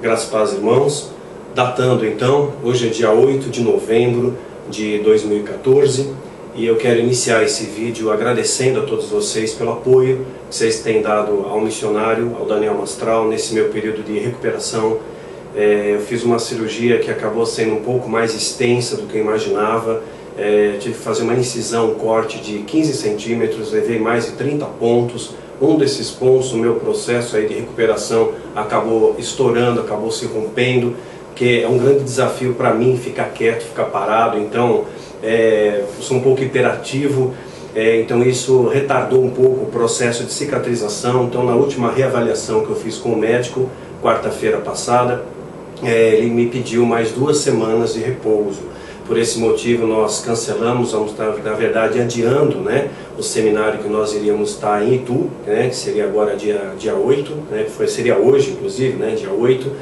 [0.00, 1.10] Graças paz, irmãos.
[1.56, 4.38] Datando então, hoje é dia 8 de novembro
[4.70, 6.14] de 2014
[6.54, 11.02] e eu quero iniciar esse vídeo agradecendo a todos vocês pelo apoio que vocês têm
[11.02, 14.98] dado ao missionário, ao Daniel Mastral, nesse meu período de recuperação.
[15.56, 19.22] É, eu fiz uma cirurgia que acabou sendo um pouco mais extensa do que eu
[19.22, 20.00] imaginava.
[20.38, 24.64] É, tive que fazer uma incisão, um corte de 15 centímetros, levei mais de 30
[24.64, 30.94] pontos um desses pontos no meu processo aí de recuperação acabou estourando, acabou se rompendo,
[31.34, 34.84] que é um grande desafio para mim ficar quieto, ficar parado, então
[35.22, 37.34] é, sou um pouco hiperativo,
[37.74, 42.70] é, então isso retardou um pouco o processo de cicatrização, então na última reavaliação que
[42.70, 43.68] eu fiz com o médico,
[44.02, 45.22] quarta-feira passada,
[45.82, 48.62] é, ele me pediu mais duas semanas de repouso.
[49.08, 54.12] Por esse motivo nós cancelamos, vamos estar, na verdade, adiando né, o seminário que nós
[54.12, 58.18] iríamos estar em Itu, né, que seria agora dia, dia 8, né, que foi, seria
[58.18, 59.72] hoje, inclusive, né, dia 8.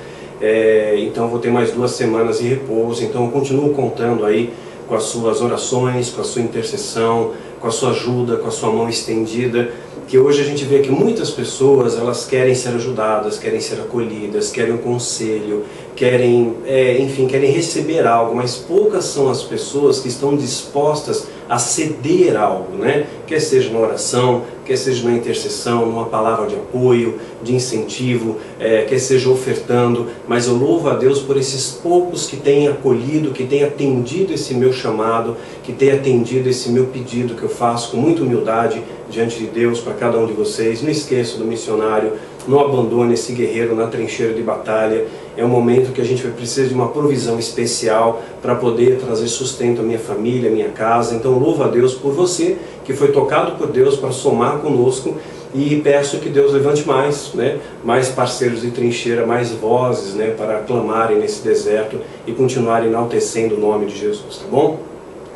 [0.41, 4.53] É, então vou ter mais duas semanas de repouso, então eu continuo contando aí
[4.87, 8.71] com as suas orações, com a sua intercessão, com a sua ajuda, com a sua
[8.71, 9.73] mão estendida,
[10.07, 14.51] que hoje a gente vê que muitas pessoas elas querem ser ajudadas, querem ser acolhidas,
[14.51, 15.65] querem um conselho,
[15.97, 21.59] querem, é, enfim, querem receber algo, mas poucas são as pessoas que estão dispostas a
[21.59, 23.07] ceder algo, né?
[23.27, 28.83] Quer seja na oração, quer seja na intercessão, numa palavra de apoio, de incentivo, é,
[28.83, 33.45] quer seja ofertando, mas eu louvo a Deus por esses poucos que têm acolhido, que
[33.45, 37.97] têm atendido esse meu chamado, que têm atendido esse meu pedido que eu faço com
[37.97, 40.83] muita humildade diante de Deus para cada um de vocês.
[40.83, 42.13] Não esqueça do missionário,
[42.47, 45.07] não abandone esse guerreiro na trincheira de batalha.
[45.37, 49.29] É um momento que a gente vai precisar de uma provisão especial para poder trazer
[49.29, 51.15] sustento à minha família, à minha casa.
[51.15, 55.17] Então louvo a Deus por você que foi tocado por Deus para somar conosco
[55.55, 60.59] e peço que Deus levante mais, né, mais parceiros de trincheira, mais vozes, né, para
[60.59, 64.79] clamarem nesse deserto e continuarem enaltecendo o nome de Jesus, tá bom?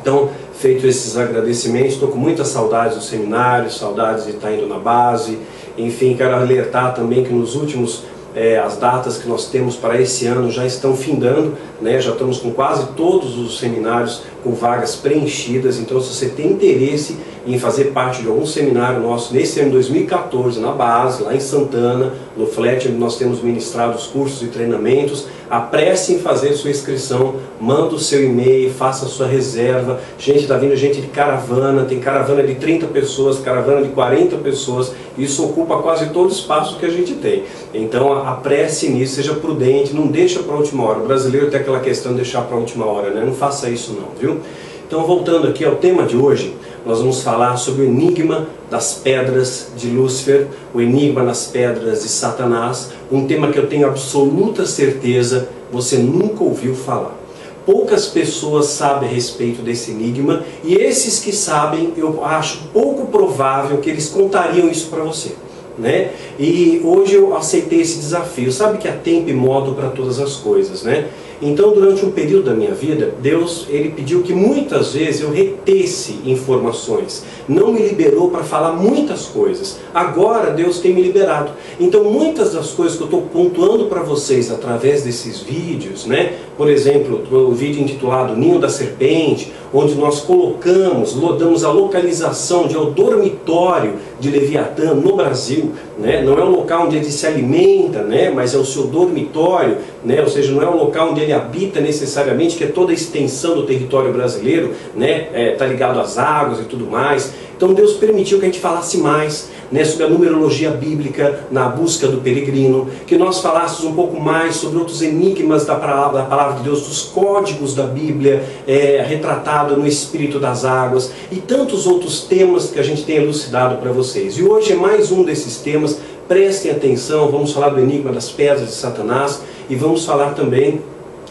[0.01, 0.29] Então,
[0.61, 5.39] feito esses agradecimentos, estou com muitas saudades do seminário, saudades de estar indo na base,
[5.75, 8.03] enfim, quero alertar também que nos últimos
[8.35, 11.99] é, as datas que nós temos para esse ano já estão findando, né?
[11.99, 17.17] já estamos com quase todos os seminários com vagas preenchidas, então se você tem interesse
[17.45, 22.13] em fazer parte de algum seminário nosso nesse ano 2014, na base, lá em Santana,
[22.37, 27.35] no Flat, onde nós temos ministrado os cursos e treinamentos, apresse em fazer sua inscrição,
[27.59, 29.99] manda o seu e-mail, faça sua reserva.
[30.17, 34.93] Gente, está vindo gente de caravana, tem caravana de 30 pessoas, caravana de 40 pessoas,
[35.17, 37.43] isso ocupa quase todo o espaço que a gente tem.
[37.73, 40.99] Então apresse nisso, seja prudente, não deixa para a última hora.
[40.99, 43.21] O brasileiro tem aquela questão de deixar para a última hora, né?
[43.25, 44.39] Não faça isso não, viu?
[44.87, 46.55] Então voltando aqui ao tema de hoje,
[46.85, 52.09] nós vamos falar sobre o enigma das pedras de Lúcifer, o enigma das pedras de
[52.09, 57.17] Satanás, um tema que eu tenho absoluta certeza você nunca ouviu falar.
[57.65, 63.77] Poucas pessoas sabem a respeito desse enigma e esses que sabem, eu acho pouco provável
[63.77, 65.33] que eles contariam isso para você.
[65.77, 66.11] Né?
[66.37, 68.51] E hoje eu aceitei esse desafio.
[68.51, 71.07] Sabe que há tempo e modo para todas as coisas, né?
[71.41, 76.19] Então, durante um período da minha vida, Deus ele pediu que muitas vezes eu retesse
[76.23, 77.23] informações.
[77.49, 79.79] Não me liberou para falar muitas coisas.
[79.93, 81.51] Agora Deus tem me liberado.
[81.79, 86.33] Então, muitas das coisas que eu estou pontuando para vocês através desses vídeos, né?
[86.55, 92.77] Por exemplo, o vídeo intitulado Ninho da Serpente, onde nós colocamos, damos a localização de
[92.77, 96.21] o dormitório de Leviatã no Brasil, né?
[96.21, 98.29] não é um local onde ele se alimenta, né?
[98.29, 100.21] mas é o seu dormitório, né?
[100.21, 103.55] ou seja, não é um local onde ele habita necessariamente, que é toda a extensão
[103.55, 105.27] do território brasileiro, né?
[105.33, 107.33] É, tá ligado às águas e tudo mais.
[107.61, 112.07] Então Deus permitiu que a gente falasse mais né, sobre a numerologia bíblica na busca
[112.07, 116.57] do peregrino, que nós falássemos um pouco mais sobre outros enigmas da palavra, da palavra
[116.57, 122.21] de Deus, dos códigos da Bíblia, é, retratado no Espírito das Águas, e tantos outros
[122.21, 124.39] temas que a gente tem elucidado para vocês.
[124.39, 128.69] E hoje é mais um desses temas, prestem atenção, vamos falar do enigma das pedras
[128.69, 130.81] de Satanás, e vamos falar também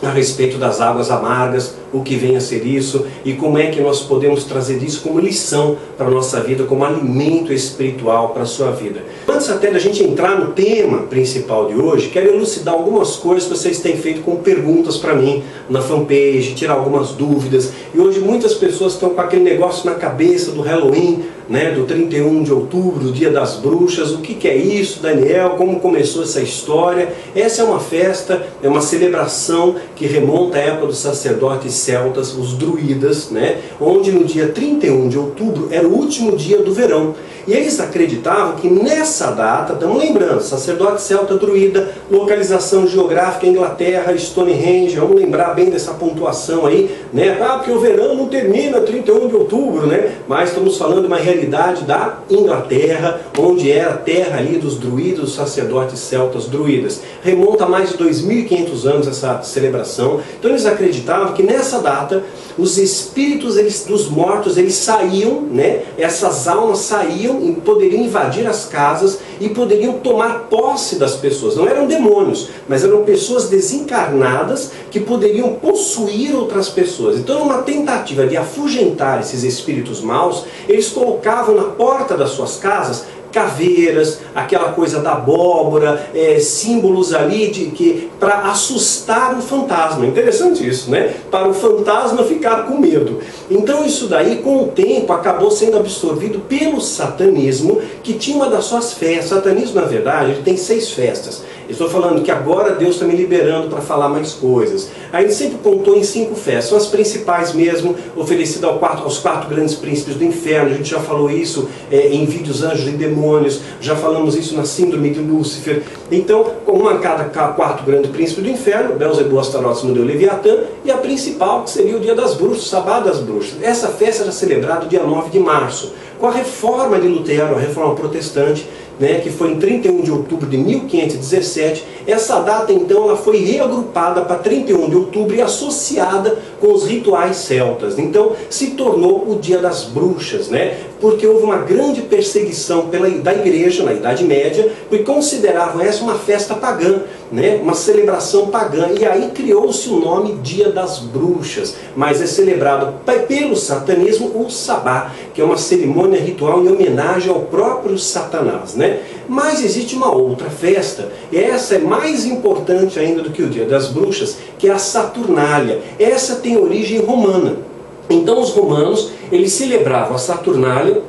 [0.02, 3.81] a respeito das águas amargas, o que vem a ser isso e como é que
[3.81, 8.47] nós podemos trazer isso como lição para a nossa vida, como alimento espiritual para a
[8.47, 9.05] sua vida.
[9.29, 13.56] Antes até da gente entrar no tema principal de hoje, quero elucidar algumas coisas que
[13.56, 17.73] vocês têm feito como perguntas para mim na fanpage, tirar algumas dúvidas.
[17.94, 22.44] E hoje muitas pessoas estão com aquele negócio na cabeça do Halloween, né, do 31
[22.44, 27.12] de outubro, Dia das Bruxas, o que, que é isso, Daniel, como começou essa história.
[27.35, 32.55] Essa é uma festa, é uma celebração que remonta à época dos sacerdotes celtas, os
[32.55, 37.14] druidas, né, onde no dia 31 de outubro era o último dia do verão.
[37.46, 44.96] E eles acreditavam que nessa data, estamos lembrando, sacerdote celta druida, localização geográfica Inglaterra, Stonehenge,
[44.96, 47.38] vamos lembrar bem dessa pontuação aí, né?
[47.40, 50.16] Ah, porque o verão não termina 31 de outubro, né?
[50.28, 55.20] Mas estamos falando de uma realidade da Inglaterra, onde era a terra ali dos druidas,
[55.20, 57.00] dos sacerdotes celtas druidas.
[57.22, 60.20] Remonta a mais de 2.500 anos essa celebração.
[60.38, 62.22] Então eles acreditavam que nessa data
[62.58, 65.82] os espíritos eles, dos mortos eles saíam, né?
[65.98, 71.56] essas almas saíam poderiam invadir as casas e poderiam tomar posse das pessoas.
[71.56, 77.19] Não eram demônios, mas eram pessoas desencarnadas que poderiam possuir outras pessoas.
[77.19, 83.04] Então, numa tentativa de afugentar esses espíritos maus, eles colocavam na porta das suas casas
[83.32, 90.06] caveiras, aquela coisa da abóbora, é, símbolos ali de que para assustar o fantasma.
[90.06, 91.15] Interessante isso, né?
[91.31, 93.21] Para o fantasma ficar com medo.
[93.50, 98.65] Então isso daí, com o tempo, acabou sendo absorvido pelo satanismo, que tinha uma das
[98.65, 99.31] suas festas.
[99.31, 101.43] Satanismo, na verdade, ele tem seis festas.
[101.70, 104.90] Estou falando que agora Deus está me liberando para falar mais coisas.
[105.12, 109.19] Aí ele sempre contou em cinco festas, são as principais mesmo, oferecidas ao quatro, aos
[109.19, 110.70] quatro grandes príncipes do inferno.
[110.70, 114.64] A gente já falou isso é, em vídeos Anjos e Demônios, já falamos isso na
[114.64, 115.82] Síndrome de Lúcifer.
[116.11, 121.62] Então, uma cada quatro grandes príncipes do inferno, Belzebu, Astaroth, Mudeu, Leviatã, e a principal,
[121.62, 123.62] que seria o Dia das Bruxas, o Sabá das Bruxas.
[123.62, 125.93] Essa festa era celebrada dia 9 de março.
[126.19, 128.69] Com a reforma de Lutero, a reforma protestante,
[129.00, 131.85] né, que foi em 31 de outubro de 1517.
[132.06, 137.38] Essa data, então, ela foi reagrupada para 31 de outubro e associada com os rituais
[137.38, 137.99] celtas.
[137.99, 140.76] Então, se tornou o Dia das Bruxas, né?
[141.00, 146.19] Porque houve uma grande perseguição pela, da igreja na Idade Média, e consideravam essa uma
[146.19, 147.00] festa pagã,
[147.32, 147.58] né?
[147.62, 148.88] uma celebração pagã.
[148.99, 152.94] E aí criou-se o nome Dia das Bruxas, mas é celebrado
[153.26, 158.75] pelo satanismo o Sabá, que é uma cerimônia ritual em homenagem ao próprio Satanás.
[158.75, 159.00] Né?
[159.29, 163.64] Mas existe uma outra festa, e essa é mais importante ainda do que o Dia
[163.64, 165.81] das Bruxas, que é a Saturnália.
[165.99, 167.69] Essa tem origem romana.
[168.11, 171.03] Então os romanos, eles celebravam a Saturnália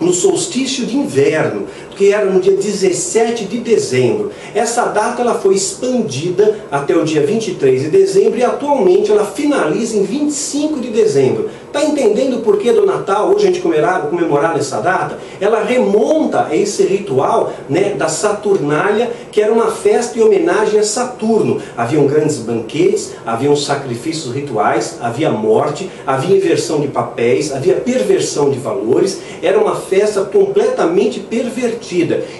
[0.00, 1.66] no solstício de inverno,
[1.98, 4.30] que era no dia 17 de dezembro.
[4.54, 9.96] Essa data ela foi expandida até o dia 23 de dezembro e atualmente ela finaliza
[9.96, 11.50] em 25 de dezembro.
[11.66, 15.18] Está entendendo o porquê do Natal, hoje a gente comemorar, comemorar nessa data?
[15.40, 20.82] Ela remonta a esse ritual né, da Saturnália, que era uma festa em homenagem a
[20.84, 21.60] Saturno.
[21.76, 28.58] Haviam grandes banquetes, haviam sacrifícios rituais, havia morte, havia inversão de papéis, havia perversão de
[28.58, 29.20] valores.
[29.42, 31.87] Era uma festa completamente pervertida.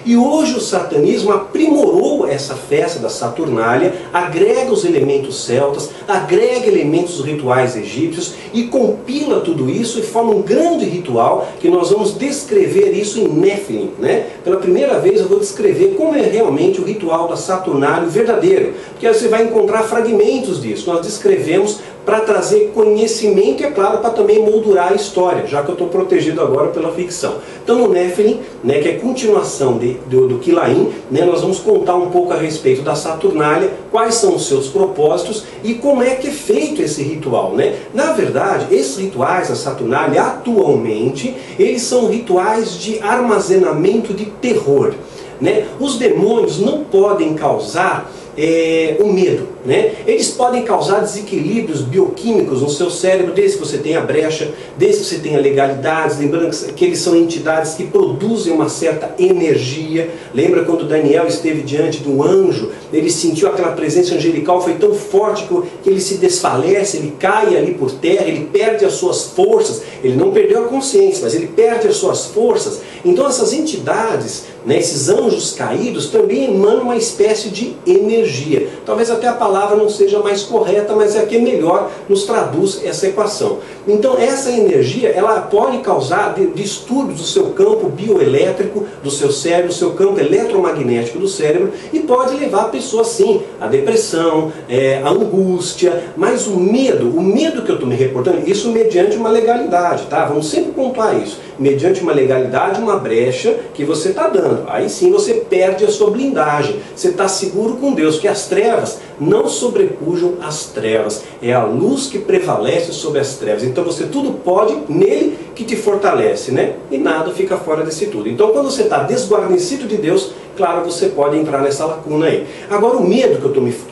[0.05, 7.23] E hoje o satanismo aprimorou essa festa da Saturnália, agrega os elementos celtas, agrega elementos
[7.23, 12.91] rituais egípcios e compila tudo isso e forma um grande ritual que nós vamos descrever
[12.91, 13.91] isso em Nephilim.
[13.99, 14.27] Né?
[14.43, 19.11] Pela primeira vez eu vou descrever como é realmente o ritual da Saturnário verdadeiro, porque
[19.11, 20.91] você vai encontrar fragmentos disso.
[20.91, 21.79] Nós descrevemos
[22.09, 26.41] para trazer conhecimento é claro, para também moldurar a história, já que eu estou protegido
[26.41, 27.35] agora pela ficção.
[27.63, 31.93] Então, no Nephilim, né, que é continuação de, do, do Quilaim, né, nós vamos contar
[31.97, 36.29] um pouco a respeito da Saturnália, quais são os seus propósitos e como é que
[36.29, 37.53] é feito esse ritual.
[37.53, 37.75] Né?
[37.93, 44.95] Na verdade, esses rituais da Saturnália, atualmente, eles são rituais de armazenamento de terror.
[45.39, 45.67] Né?
[45.79, 49.47] Os demônios não podem causar é, o medo.
[49.65, 49.93] Né?
[50.07, 55.05] Eles podem causar desequilíbrios bioquímicos no seu cérebro, desde que você tenha brecha, desde que
[55.07, 60.09] você tenha legalidades, lembrando que eles são entidades que produzem uma certa energia.
[60.33, 64.93] Lembra quando Daniel esteve diante de um anjo, ele sentiu aquela presença angelical, foi tão
[64.93, 65.45] forte
[65.83, 70.15] que ele se desfalece, ele cai ali por terra, ele perde as suas forças, ele
[70.15, 72.79] não perdeu a consciência, mas ele perde as suas forças.
[73.03, 78.69] Então essas entidades, né, esses anjos caídos, também emanam uma espécie de energia.
[78.85, 83.07] Talvez até a palavra não seja mais correta, mas é que melhor nos traduz essa
[83.07, 83.59] equação.
[83.87, 89.73] Então essa energia ela pode causar distúrbios do seu campo bioelétrico, do seu cérebro, do
[89.73, 95.09] seu campo eletromagnético do cérebro e pode levar a pessoa sim à depressão, é, à
[95.09, 100.03] angústia, mas o medo, o medo que eu estou me reportando, isso mediante uma legalidade,
[100.07, 100.25] tá?
[100.25, 101.39] Vamos sempre pontuar isso.
[101.59, 104.63] Mediante uma legalidade, uma brecha que você está dando.
[104.67, 106.79] Aí sim você perde a sua blindagem.
[106.95, 111.23] Você está seguro com Deus, que as trevas não sobrepujam as trevas.
[111.41, 113.63] É a luz que prevalece sobre as trevas.
[113.63, 116.75] Então você tudo pode nele que te fortalece, né?
[116.89, 118.29] E nada fica fora desse tudo.
[118.29, 122.47] Então quando você está desguarnecido de Deus, claro, você pode entrar nessa lacuna aí.
[122.69, 123.45] Agora o medo que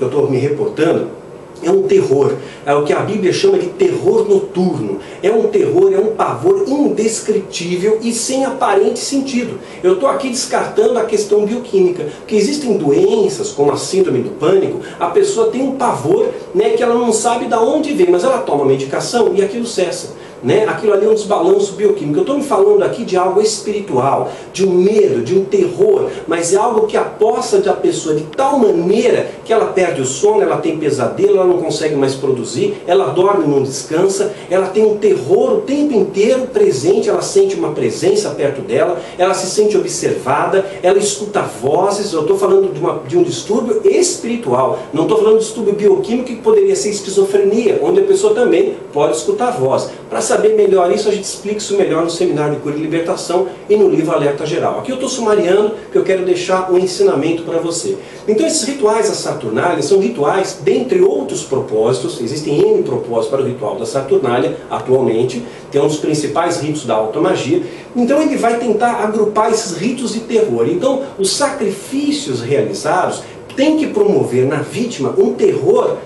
[0.03, 1.26] eu estou me, me reportando
[1.63, 2.33] é um terror,
[2.65, 4.99] é o que a Bíblia chama de terror noturno.
[5.21, 9.59] É um terror, é um pavor indescritível e sem aparente sentido.
[9.83, 14.79] Eu estou aqui descartando a questão bioquímica, porque existem doenças, como a síndrome do pânico,
[14.99, 18.39] a pessoa tem um pavor né, que ela não sabe de onde vem, mas ela
[18.39, 20.65] toma medicação e aquilo cessa né?
[20.67, 22.17] aquilo ali é um desbalanço bioquímico.
[22.17, 26.53] Eu estou me falando aqui de algo espiritual, de um medo, de um terror, mas
[26.53, 30.58] é algo que aposta da pessoa de tal maneira que ela perde o sono, ela
[30.58, 35.53] tem pesadelo, ela não consegue mais produzir, ela dorme, não descansa, ela tem um terror
[35.53, 40.98] o tempo inteiro presente, ela sente uma presença perto dela, ela se sente observada, ela
[40.98, 42.13] escuta vozes.
[42.13, 46.27] Eu estou falando de, uma, de um distúrbio espiritual, não estou falando de distúrbio bioquímico
[46.27, 49.89] que poderia ser esquizofrenia, onde a pessoa também pode escutar voz.
[50.10, 53.48] Para saber melhor isso, a gente explica isso melhor no Seminário de Cura e Libertação
[53.69, 54.79] e no livro Alerta Geral.
[54.79, 57.98] Aqui eu estou sumariando, porque eu quero deixar um ensinamento para você.
[58.27, 63.48] Então esses rituais da Saturnália são rituais, dentre outros propósitos, existem N propósitos para o
[63.48, 67.63] ritual da Saturnália atualmente, que é um dos principais ritos da automagia.
[67.96, 70.67] Então ele vai tentar agrupar esses ritos de terror.
[70.67, 73.22] Então os sacrifícios realizados
[73.55, 75.98] têm que promover na vítima um terror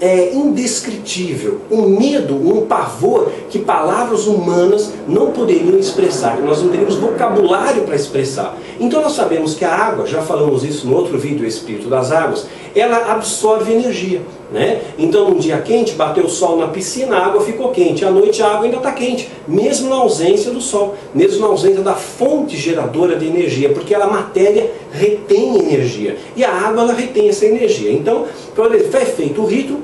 [0.00, 6.70] é, indescritível, um medo, um pavor que palavras humanas não poderiam expressar, que nós não
[6.70, 8.56] teríamos vocabulário para expressar.
[8.78, 12.12] Então nós sabemos que a água, já falamos isso no outro vídeo, o Espírito das
[12.12, 12.46] Águas,
[12.78, 14.20] ela absorve energia.
[14.52, 14.80] Né?
[14.96, 18.04] Então, num dia quente, bateu o sol na piscina, a água ficou quente.
[18.04, 21.82] À noite, a água ainda está quente, mesmo na ausência do sol, mesmo na ausência
[21.82, 27.28] da fonte geradora de energia, porque a matéria retém energia e a água ela retém
[27.28, 27.90] essa energia.
[27.90, 29.78] Então, foi feito o rito,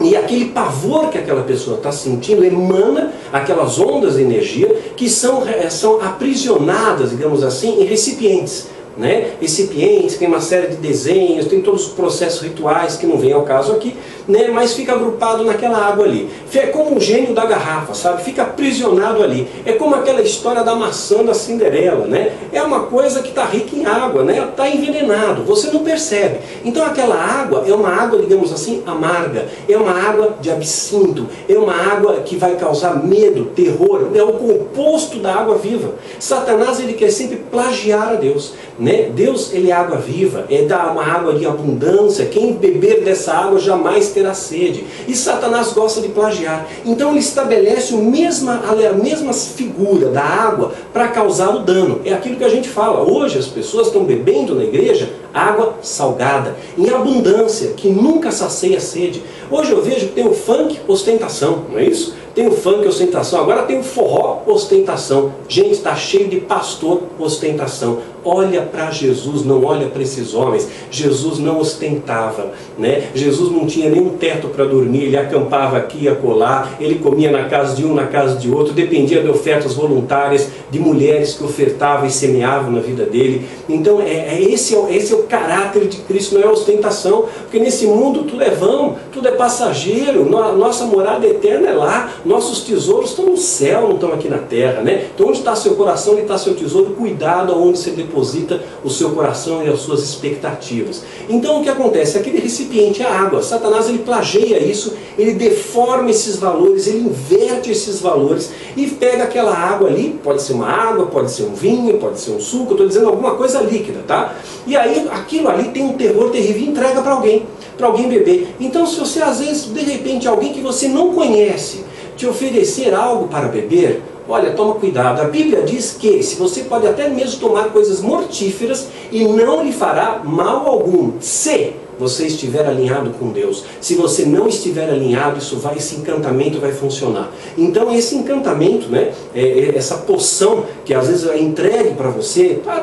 [0.00, 5.42] e aquele pavor que aquela pessoa está sentindo emana aquelas ondas de energia que são,
[5.70, 9.32] são aprisionadas, digamos assim, em recipientes né?
[9.40, 13.42] recipientes, tem uma série de desenhos, tem todos os processos rituais que não vem ao
[13.42, 13.94] caso aqui,
[14.26, 14.48] né?
[14.52, 16.28] mas fica agrupado naquela água ali.
[16.54, 18.22] É como o gênio da garrafa, sabe?
[18.22, 19.46] Fica aprisionado ali.
[19.64, 22.32] É como aquela história da maçã da Cinderela, né?
[22.50, 24.48] É uma coisa que está rica em água, né?
[24.48, 26.38] Está envenenado, você não percebe.
[26.64, 29.46] Então aquela água é uma água, digamos assim, amarga.
[29.68, 31.26] É uma água de absinto.
[31.46, 34.10] É uma água que vai causar medo, terror.
[34.14, 35.94] É o composto da água viva.
[36.18, 38.54] Satanás ele quer sempre plagiar a Deus.
[38.86, 39.10] Né?
[39.12, 42.24] Deus ele é água viva, é dar uma água de abundância.
[42.26, 44.86] Quem beber dessa água jamais terá sede.
[45.08, 46.68] E Satanás gosta de plagiar.
[46.84, 52.00] Então ele estabelece a mesma, a mesma figura da água para causar o dano.
[52.04, 53.02] É aquilo que a gente fala.
[53.02, 58.80] Hoje as pessoas estão bebendo na igreja água salgada, em abundância, que nunca sacia a
[58.80, 59.22] sede.
[59.50, 62.14] Hoje eu vejo que tem o funk ostentação, não é isso?
[62.34, 65.32] Tem o funk ostentação, agora tem o forró ostentação.
[65.48, 70.68] Gente, está cheio de pastor ostentação olha para Jesus, não olha para esses homens.
[70.90, 73.04] Jesus não ostentava, né?
[73.14, 77.44] Jesus não tinha nenhum teto para dormir, ele acampava aqui e acolá, ele comia na
[77.44, 82.06] casa de um, na casa de outro, dependia de ofertas voluntárias, de mulheres que ofertavam
[82.06, 83.46] e semeavam na vida dele.
[83.68, 87.60] Então, é, é esse, é, esse é o caráter de Cristo, não é ostentação, porque
[87.60, 93.10] nesse mundo tudo é vão, tudo é passageiro, nossa morada eterna é lá, nossos tesouros
[93.10, 95.06] estão no céu, não estão aqui na terra, né?
[95.14, 98.88] Então, onde está seu coração, onde está seu tesouro, cuidado aonde você deposita deposita o
[98.88, 101.02] seu coração e as suas expectativas.
[101.28, 102.16] Então o que acontece?
[102.16, 103.42] Aquele recipiente é água.
[103.42, 109.54] Satanás ele plageia isso, ele deforma esses valores, ele inverte esses valores e pega aquela
[109.54, 112.88] água ali, pode ser uma água, pode ser um vinho, pode ser um suco, estou
[112.88, 114.34] dizendo alguma coisa líquida, tá?
[114.66, 117.46] E aí aquilo ali tem um terror terrível e entrega para alguém,
[117.76, 118.54] para alguém beber.
[118.58, 121.84] Então se você às vezes, de repente, alguém que você não conhece,
[122.16, 125.20] te oferecer algo para beber, Olha, toma cuidado.
[125.20, 129.72] A Bíblia diz que se você pode até mesmo tomar coisas mortíferas e não lhe
[129.72, 131.12] fará mal algum.
[131.20, 133.64] Se você estiver alinhado com Deus.
[133.80, 137.30] Se você não estiver alinhado, isso vai, esse encantamento vai funcionar.
[137.56, 142.60] Então esse encantamento, né, é, é, essa poção que às vezes é entregue para você,
[142.66, 142.82] ah,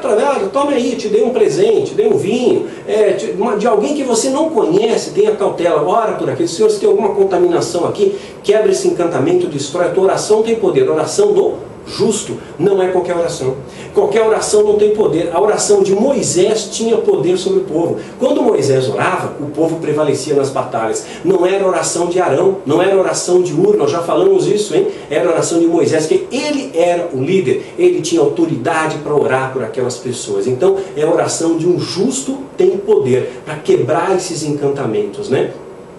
[0.51, 4.03] toma aí, te dei um presente, te dei um vinho, é, de, de alguém que
[4.03, 8.71] você não conhece, tenha cautela, ora por aqui, Senhor, se tem alguma contaminação aqui, quebra
[8.71, 9.85] esse encantamento, destrói.
[9.85, 13.55] A tua oração tem poder, oração do justo não é qualquer oração.
[13.93, 15.29] Qualquer oração não tem poder.
[15.33, 17.97] A oração de Moisés tinha poder sobre o povo.
[18.19, 21.05] Quando Moisés orava, o povo prevalecia nas batalhas.
[21.23, 24.87] Não era oração de Arão, não era oração de Ur, nós já falamos isso, hein?
[25.09, 29.63] Era oração de Moisés, que ele era o líder, ele tinha autoridade para orar por
[29.63, 30.47] aquelas pessoas.
[30.47, 35.51] Então, é a oração de um justo tem poder para quebrar esses encantamentos, né?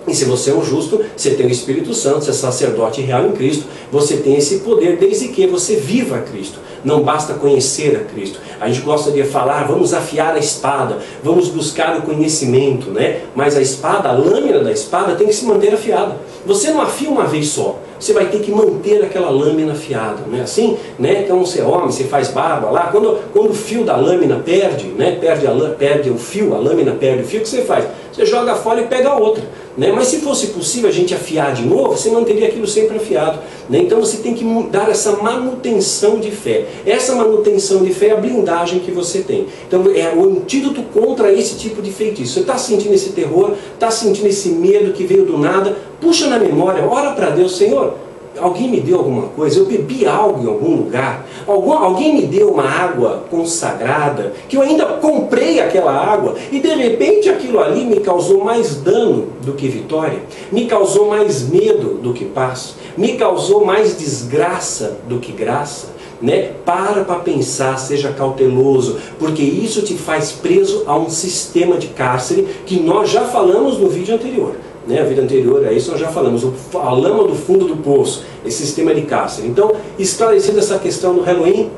[0.07, 3.27] E se você é um justo, você tem o Espírito Santo, você é sacerdote real
[3.27, 6.59] em Cristo, você tem esse poder desde que você viva a Cristo.
[6.85, 8.39] Não basta conhecer a Cristo.
[8.61, 13.23] A gente gosta de falar, vamos afiar a espada, vamos buscar o conhecimento, né?
[13.35, 16.17] Mas a espada, a lâmina da espada tem que se manter afiada.
[16.45, 20.39] Você não afia uma vez só você vai ter que manter aquela lâmina afiada, não
[20.39, 20.77] é assim?
[20.99, 21.23] Né?
[21.23, 24.89] Então você é homem, você faz barba lá, quando, quando o fio da lâmina perde,
[24.89, 25.17] né?
[25.19, 27.87] perde, a, perde o fio, a lâmina perde o fio, o que você faz?
[28.13, 29.43] Você joga fora e pega outra.
[29.77, 29.91] Né?
[29.93, 33.41] Mas se fosse possível a gente afiar de novo, você manteria aquilo sempre afiado.
[33.69, 33.79] Né?
[33.79, 36.67] Então você tem que dar essa manutenção de fé.
[36.87, 39.47] Essa manutenção de fé é a blindagem que você tem.
[39.67, 42.35] Então é o antídoto contra esse tipo de feitiço.
[42.35, 46.39] Você está sentindo esse terror, está sentindo esse medo que veio do nada, puxa na
[46.39, 47.95] memória, ora para Deus, Senhor,
[48.39, 52.51] alguém me deu alguma coisa, eu bebi algo em algum lugar, algum, alguém me deu
[52.51, 58.01] uma água consagrada, que eu ainda comprei aquela água e de repente aquilo ali me
[58.01, 63.65] causou mais dano do que vitória, me causou mais medo do que paz, me causou
[63.65, 65.95] mais desgraça do que graça.
[66.23, 66.53] Né?
[66.65, 72.47] Para para pensar, seja cauteloso, porque isso te faz preso a um sistema de cárcere
[72.65, 74.55] que nós já falamos no vídeo anterior
[74.87, 78.25] né, a vida anterior a isso nós já falamos, a lama do fundo do poço,
[78.45, 79.49] esse sistema de cárcere.
[79.49, 81.71] Então, esclarecendo essa questão do Halloween,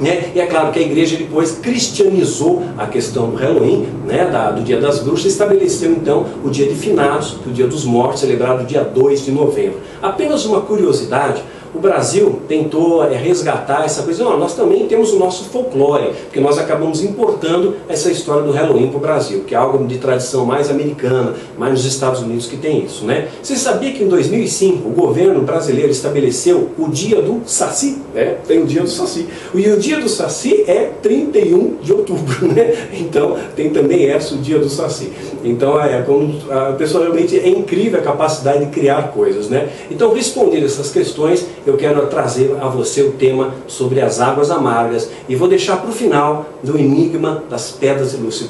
[0.00, 4.50] né, e é claro que a igreja depois cristianizou a questão do Halloween, né, da,
[4.50, 8.66] do dia das bruxas, estabeleceu então o dia de finados, o dia dos mortos, celebrado
[8.66, 9.78] dia 2 de novembro.
[10.02, 11.42] Apenas uma curiosidade,
[11.74, 14.24] o Brasil tentou é, resgatar essa coisa.
[14.24, 18.88] Não, nós também temos o nosso folclore, porque nós acabamos importando essa história do Halloween
[18.88, 22.56] para o Brasil, que é algo de tradição mais americana, mais nos Estados Unidos que
[22.56, 23.04] tem isso.
[23.04, 23.28] Né?
[23.42, 27.98] Você sabia que em 2005 o governo brasileiro estabeleceu o dia do Saci?
[28.14, 29.26] É, tem o dia do Saci.
[29.54, 32.88] E o dia do Saci é 31 de outubro, né?
[32.92, 35.10] Então tem também essa, o dia do Saci.
[35.44, 39.68] Então é como a pessoa realmente é incrível a capacidade de criar coisas, né?
[39.90, 45.10] Então respondendo essas questões, eu quero trazer a você o tema sobre as águas amargas
[45.28, 48.48] e vou deixar para o final do enigma das pedras de lúcio.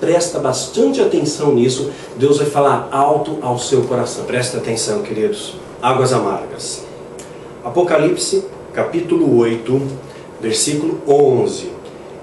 [0.00, 4.24] Presta bastante atenção nisso, Deus vai falar alto ao seu coração.
[4.24, 5.54] Presta atenção, queridos.
[5.80, 6.84] Águas amargas.
[7.64, 9.80] Apocalipse, capítulo 8,
[10.40, 11.70] versículo 11.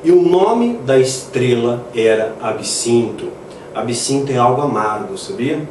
[0.03, 3.40] E o nome da estrela era Absinto.
[3.73, 5.67] Absinto é algo amargo, sabia?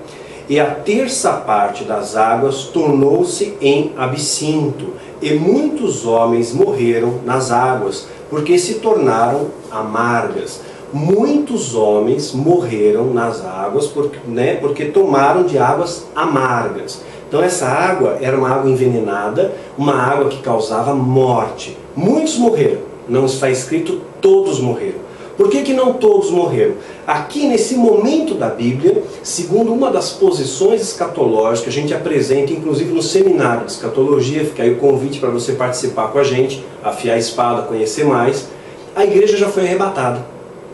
[0.50, 8.08] e a terça parte das águas tornou-se em absinto, e muitos homens morreram nas águas,
[8.28, 10.60] porque se tornaram amargas.
[10.92, 17.00] Muitos homens morreram nas águas porque, né, porque tomaram de águas amargas.
[17.28, 21.78] Então essa água era uma água envenenada, uma água que causava morte.
[21.94, 22.80] Muitos morreram.
[23.08, 24.99] Não está escrito todos morreram.
[25.40, 26.74] Por que, que não todos morreram?
[27.06, 33.00] Aqui nesse momento da Bíblia, segundo uma das posições escatológicas a gente apresenta, inclusive no
[33.00, 37.18] seminário de escatologia, fica aí o convite para você participar com a gente, afiar a
[37.18, 38.48] espada, conhecer mais,
[38.94, 40.26] a igreja já foi arrebatada.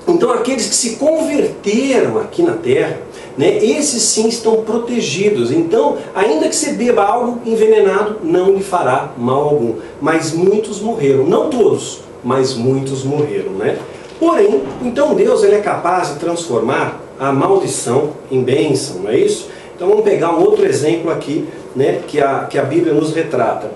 [0.08, 2.98] Então aqueles que se converteram aqui na terra,
[3.38, 5.52] né, esses sim estão protegidos.
[5.52, 9.74] Então, ainda que você beba algo envenenado, não lhe fará mal algum.
[10.00, 13.78] Mas muitos morreram, não todos, mas muitos morreram, né?
[14.18, 19.48] Porém, então Deus ele é capaz de transformar a maldição em bênção, não é isso?
[19.74, 23.70] Então vamos pegar um outro exemplo aqui, né, que a, que a Bíblia nos retrata.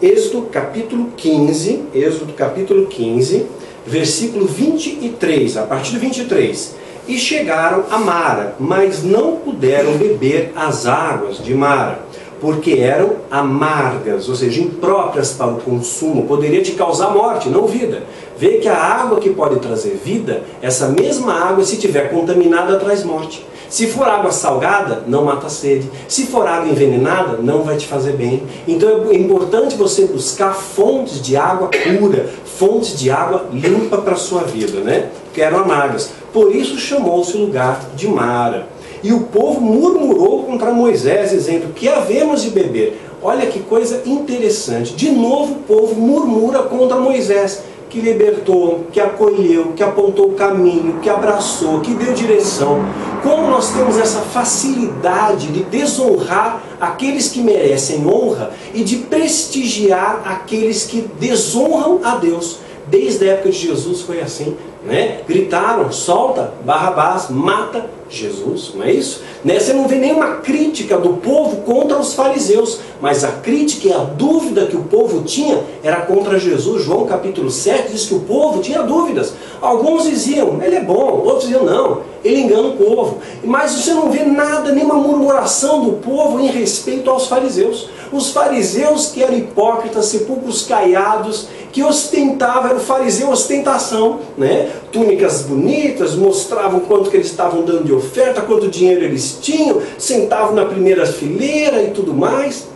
[0.00, 3.46] Êxodo capítulo 15, Êxodo capítulo 15,
[3.86, 6.76] versículo 23, a partir do 23.
[7.08, 14.28] E chegaram a Mara, mas não puderam beber as águas de Mara porque eram amargas,
[14.28, 18.02] ou seja, impróprias para o consumo, poderia te causar morte, não vida.
[18.42, 23.04] Vê que a água que pode trazer vida, essa mesma água, se tiver contaminada, traz
[23.04, 23.46] morte.
[23.70, 25.88] Se for água salgada, não mata a sede.
[26.08, 28.42] Se for água envenenada, não vai te fazer bem.
[28.66, 34.16] Então é importante você buscar fontes de água pura, fontes de água limpa para a
[34.16, 35.10] sua vida, né?
[35.32, 36.10] Que eram amargas.
[36.32, 38.66] Por isso chamou-se lugar de Mara.
[39.04, 43.00] E o povo murmurou contra Moisés, dizendo: Que havemos de beber?
[43.22, 44.94] Olha que coisa interessante.
[44.94, 50.98] De novo o povo murmura contra Moisés, que libertou, que acolheu, que apontou o caminho,
[51.02, 52.82] que abraçou, que deu direção.
[53.22, 60.86] Como nós temos essa facilidade de desonrar aqueles que merecem honra e de prestigiar aqueles
[60.86, 62.60] que desonram a Deus.
[62.86, 64.56] Desde a época de Jesus foi assim.
[64.86, 65.20] Né?
[65.28, 69.22] Gritaram, solta Barrabás, mata Jesus, não é isso?
[69.44, 73.98] Você não vê nenhuma crítica do povo contra os fariseus, mas a crítica e a
[73.98, 76.84] dúvida que o povo tinha era contra Jesus.
[76.84, 79.32] João capítulo 7 diz que o povo tinha dúvidas.
[79.60, 83.18] Alguns diziam, ele é bom, outros diziam, não, ele engana o povo.
[83.42, 87.88] Mas você não vê nada, nenhuma murmuração do povo em respeito aos fariseus.
[88.12, 94.70] Os fariseus que eram hipócritas, sepulcros caiados, que ostentavam, era o fariseu ostentação, né?
[94.92, 100.54] túnicas bonitas, mostravam quanto que eles estavam dando de oferta, quanto dinheiro eles tinham, sentavam
[100.54, 102.70] na primeira fileira e tudo mais.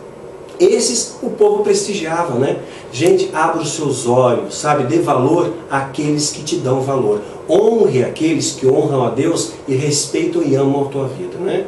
[0.58, 2.56] Esses o povo prestigiava, né?
[2.90, 4.84] Gente, abra os seus olhos, sabe?
[4.84, 7.20] Dê valor àqueles que te dão valor.
[7.46, 11.66] Honre aqueles que honram a Deus e respeitam e amam a tua vida, né?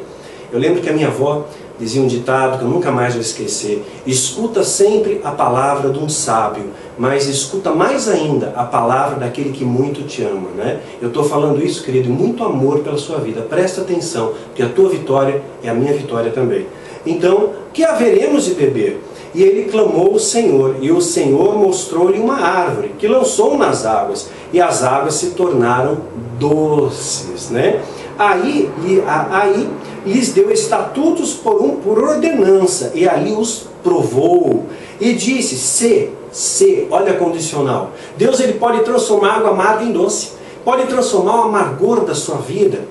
[0.51, 1.45] Eu lembro que a minha avó
[1.79, 6.09] dizia um ditado que eu nunca mais vou esquecer: escuta sempre a palavra de um
[6.09, 6.65] sábio,
[6.99, 10.49] mas escuta mais ainda a palavra daquele que muito te ama.
[10.53, 10.81] Né?
[11.01, 13.41] Eu estou falando isso, querido, muito amor pela sua vida.
[13.41, 16.67] Presta atenção, porque a tua vitória é a minha vitória também.
[17.05, 19.01] Então, que haveremos de beber?
[19.33, 24.29] E ele clamou o Senhor, e o Senhor mostrou-lhe uma árvore, que lançou nas águas,
[24.51, 25.99] e as águas se tornaram
[26.37, 27.49] doces.
[27.49, 27.79] Né?
[28.17, 28.69] Aí,
[29.07, 29.69] aí
[30.05, 34.65] lhes deu estatutos por, um, por ordenança, e ali os provou.
[34.99, 37.91] E disse: Se, se, olha a condicional.
[38.17, 40.33] Deus ele pode transformar água amarga em doce.
[40.63, 42.81] Pode transformar o amargor da sua vida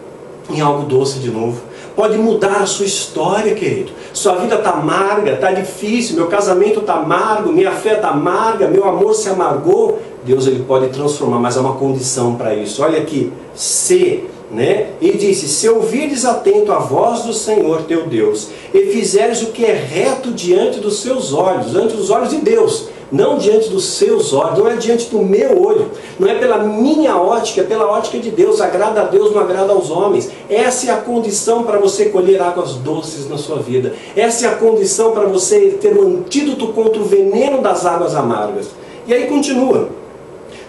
[0.51, 1.61] em algo doce de novo.
[1.94, 3.92] Pode mudar a sua história, querido.
[4.12, 8.88] Sua vida está amarga, está difícil, meu casamento está amargo, minha fé está amarga, meu
[8.88, 10.01] amor se amargou.
[10.24, 12.83] Deus ele pode transformar, mas há uma condição para isso.
[12.83, 14.90] Olha aqui, se né?
[15.01, 19.64] E disse: Se ouvires atento a voz do Senhor teu Deus, e fizeres o que
[19.64, 24.33] é reto diante dos seus olhos, diante dos olhos de Deus, não diante dos seus
[24.33, 28.18] olhos, não é diante do meu olho, não é pela minha ótica, é pela ótica
[28.18, 30.31] de Deus, agrada a Deus, não agrada aos homens.
[30.49, 33.94] Essa é a condição para você colher águas doces na sua vida.
[34.14, 38.68] Essa é a condição para você ter um antídoto contra o veneno das águas amargas.
[39.07, 39.88] E aí continua.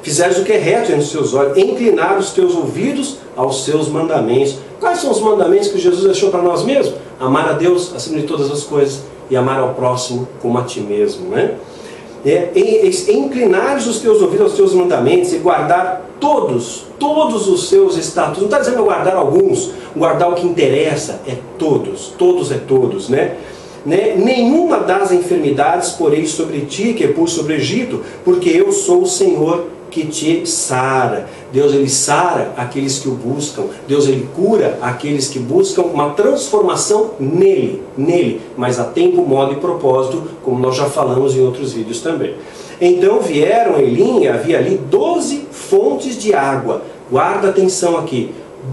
[0.01, 3.89] Fizeres o que é reto diante dos seus olhos, inclinar os teus ouvidos aos seus
[3.89, 4.57] mandamentos.
[4.79, 6.95] Quais são os mandamentos que Jesus deixou para nós mesmos?
[7.19, 10.79] Amar a Deus acima de todas as coisas e amar ao próximo como a ti
[10.79, 11.27] mesmo.
[11.27, 11.55] Né?
[12.25, 12.49] É,
[13.09, 18.39] inclinares os teus ouvidos aos teus mandamentos e guardar todos, todos os seus estatutos.
[18.39, 23.37] Não está dizendo guardar alguns, guardar o que interessa, é todos, todos é todos, né?
[23.85, 24.15] né?
[24.17, 29.07] Nenhuma das enfermidades porei sobre ti, que é por sobre Egito, porque eu sou o
[29.07, 31.27] Senhor que te sara.
[31.51, 33.63] Deus ele sara aqueles que o buscam.
[33.87, 39.57] Deus ele cura aqueles que buscam uma transformação nele, nele, mas a tempo, modo e
[39.57, 42.35] propósito, como nós já falamos em outros vídeos também.
[42.81, 46.81] Então vieram em linha, havia ali doze fontes de água.
[47.11, 48.31] Guarda atenção aqui.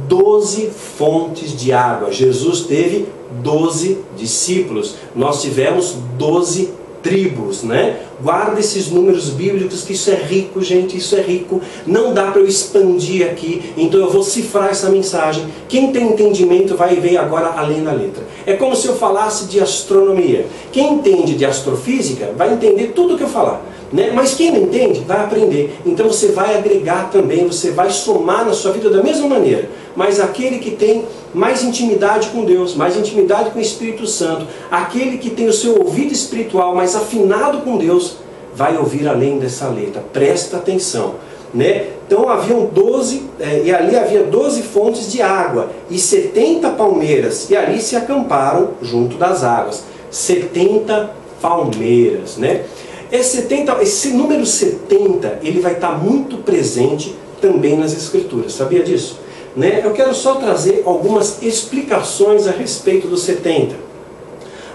[0.08, 2.12] Doze fontes de água.
[2.12, 3.06] Jesus teve
[3.42, 4.96] doze discípulos.
[5.14, 6.70] Nós tivemos doze
[7.06, 8.00] tribos, né?
[8.20, 11.60] Guarda esses números bíblicos, que isso é rico, gente, isso é rico.
[11.86, 15.46] Não dá para eu expandir aqui, então eu vou cifrar essa mensagem.
[15.68, 18.24] Quem tem entendimento vai ver agora além da letra.
[18.44, 20.46] É como se eu falasse de astronomia.
[20.72, 23.64] Quem entende de astrofísica vai entender tudo o que eu falar.
[23.92, 24.10] Né?
[24.12, 25.78] Mas quem não entende, vai aprender.
[25.86, 29.68] Então você vai agregar também, você vai somar na sua vida da mesma maneira.
[29.96, 35.18] Mas aquele que tem mais intimidade com Deus, mais intimidade com o Espírito Santo, aquele
[35.18, 38.18] que tem o seu ouvido espiritual mais afinado com Deus,
[38.54, 40.04] vai ouvir além dessa letra.
[40.12, 41.14] Presta atenção.
[41.54, 41.86] Né?
[42.06, 47.56] Então haviam 12, é, e ali havia 12 fontes de água, e 70 palmeiras, e
[47.56, 49.84] ali se acamparam junto das águas.
[50.10, 52.64] 70 palmeiras, né?
[53.10, 59.20] Esse, 70, esse número 70, ele vai estar muito presente também nas Escrituras, sabia disso?
[59.56, 59.80] Né?
[59.82, 63.86] Eu quero só trazer algumas explicações a respeito dos 70.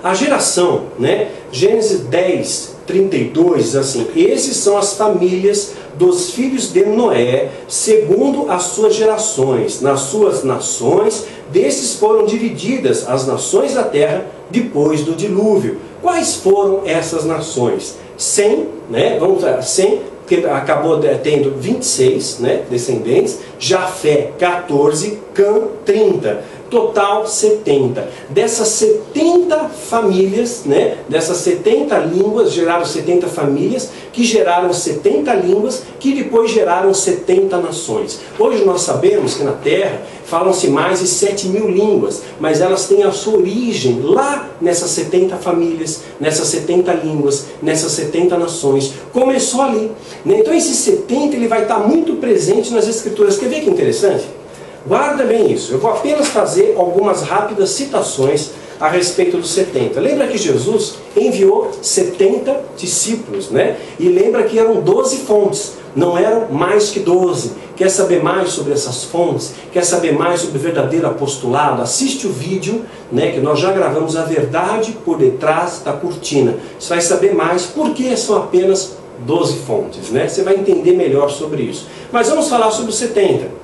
[0.04, 1.30] A geração, né?
[1.52, 8.64] Gênesis 10, 32 diz assim: Esses são as famílias dos filhos de Noé, segundo as
[8.64, 9.80] suas gerações.
[9.80, 15.78] Nas suas nações, desses foram divididas as nações da terra depois do dilúvio.
[16.02, 17.96] Quais foram essas nações?
[18.18, 19.18] 100, né?
[19.20, 26.42] Vamos lá, 100 que acabou tendo 26 né, descendentes, Jafé 14, Cã 30,
[26.72, 28.10] total 70.
[28.30, 36.14] Dessas 70 famílias, né, dessas 70 línguas, geraram 70 famílias, que geraram 70 línguas, que
[36.14, 38.22] depois geraram 70 nações.
[38.40, 43.04] Hoje nós sabemos que na Terra falam-se mais de 7 mil línguas, mas elas têm
[43.04, 48.94] a sua origem lá nessas 70 famílias, nessas 70 línguas, nessas 70 nações.
[49.12, 49.92] Começou ali.
[50.24, 50.40] Né?
[50.40, 53.38] Então esse 70 ele vai estar muito presente nas escrituras.
[53.38, 54.41] Quer ver que interessante?
[54.86, 55.74] Guarda bem isso.
[55.74, 60.00] Eu vou apenas fazer algumas rápidas citações a respeito dos 70.
[60.00, 63.78] Lembra que Jesus enviou 70 discípulos, né?
[64.00, 67.52] E lembra que eram 12 fontes, não eram mais que 12.
[67.76, 69.54] Quer saber mais sobre essas fontes?
[69.72, 71.82] Quer saber mais sobre o verdadeiro apostolado?
[71.82, 76.56] Assiste o vídeo, né, que nós já gravamos a verdade por detrás da cortina.
[76.80, 80.28] Você vai saber mais por que são apenas 12 fontes, né?
[80.28, 81.88] Você vai entender melhor sobre isso.
[82.12, 83.62] Mas vamos falar sobre os 70.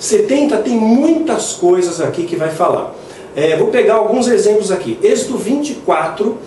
[0.00, 2.94] 70 tem muitas coisas aqui que vai falar.
[3.36, 4.98] É, vou pegar alguns exemplos aqui.
[5.02, 6.38] Êxodo 24,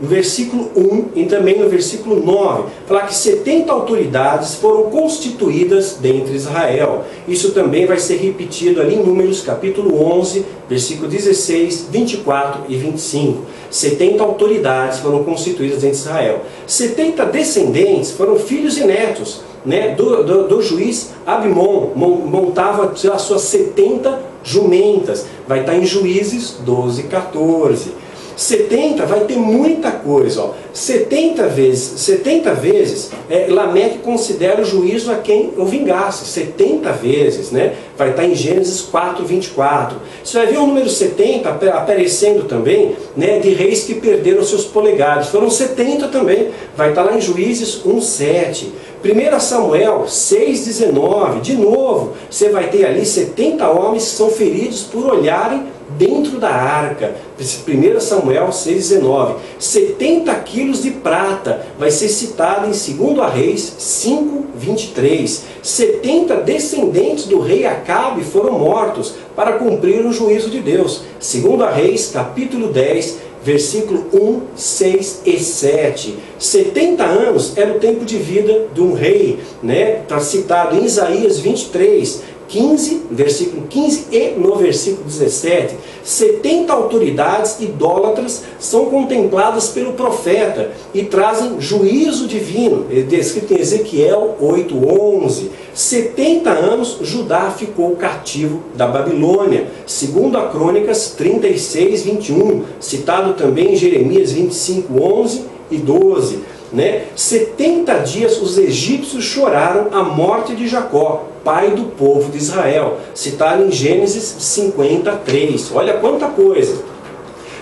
[0.00, 6.34] no versículo 1 e também no versículo 9, falar que 70 autoridades foram constituídas dentre
[6.34, 7.04] Israel.
[7.28, 13.42] Isso também vai ser repetido ali em Números capítulo 11, versículo 16, 24 e 25.
[13.70, 16.40] 70 autoridades foram constituídas dentre Israel.
[16.66, 23.42] 70 descendentes foram filhos e netos né, do, do, do juiz Abimon, montava as suas
[23.42, 25.26] 70 jumentas.
[25.46, 28.02] Vai estar em Juízes 12, 14.
[28.36, 30.42] 70 vai ter muita coisa.
[30.42, 30.50] Ó.
[30.72, 36.24] 70 vezes, 70 vezes é, Lameque considera o juízo a quem o vingasse.
[36.24, 37.74] 70 vezes, né?
[37.96, 39.98] Vai estar em Gênesis 4, 24.
[40.24, 45.28] Você vai ver o número 70 aparecendo também né, de reis que perderam seus polegares.
[45.28, 46.48] Foram 70 também.
[46.76, 48.72] Vai estar lá em Juízes 1, 7.
[49.04, 55.04] 1 Samuel 6,19, de novo, você vai ter ali 70 homens que são feridos por
[55.04, 55.64] olharem
[55.98, 57.16] dentro da arca.
[57.38, 59.34] 1 Samuel 6,19.
[59.58, 65.40] 70 quilos de prata vai ser citado em 2 Reis 5,23.
[65.60, 71.02] 70 descendentes do rei Acabe foram mortos para cumprir o juízo de Deus.
[71.20, 76.18] 2 Reis, capítulo 10, versículo 1, 6 e 7.
[76.38, 80.00] 70 anos era o tempo de vida de um rei, né?
[80.02, 82.22] Está citado em Isaías 23.
[82.52, 91.02] 15, versículo 15 e no versículo 17, 70 autoridades idólatras são contempladas pelo profeta e
[91.02, 95.48] trazem juízo divino, é descrito em Ezequiel 8:11.
[95.72, 103.76] 70 anos Judá ficou cativo da Babilônia, segundo a Crônicas 36, 21, citado também em
[103.76, 106.40] Jeremias 25, 11 e 12.
[106.72, 107.04] Né?
[107.14, 113.64] 70 dias os egípcios choraram a morte de Jacó, pai do povo de Israel, citado
[113.64, 115.70] em Gênesis 53.
[115.74, 116.92] Olha quanta coisa.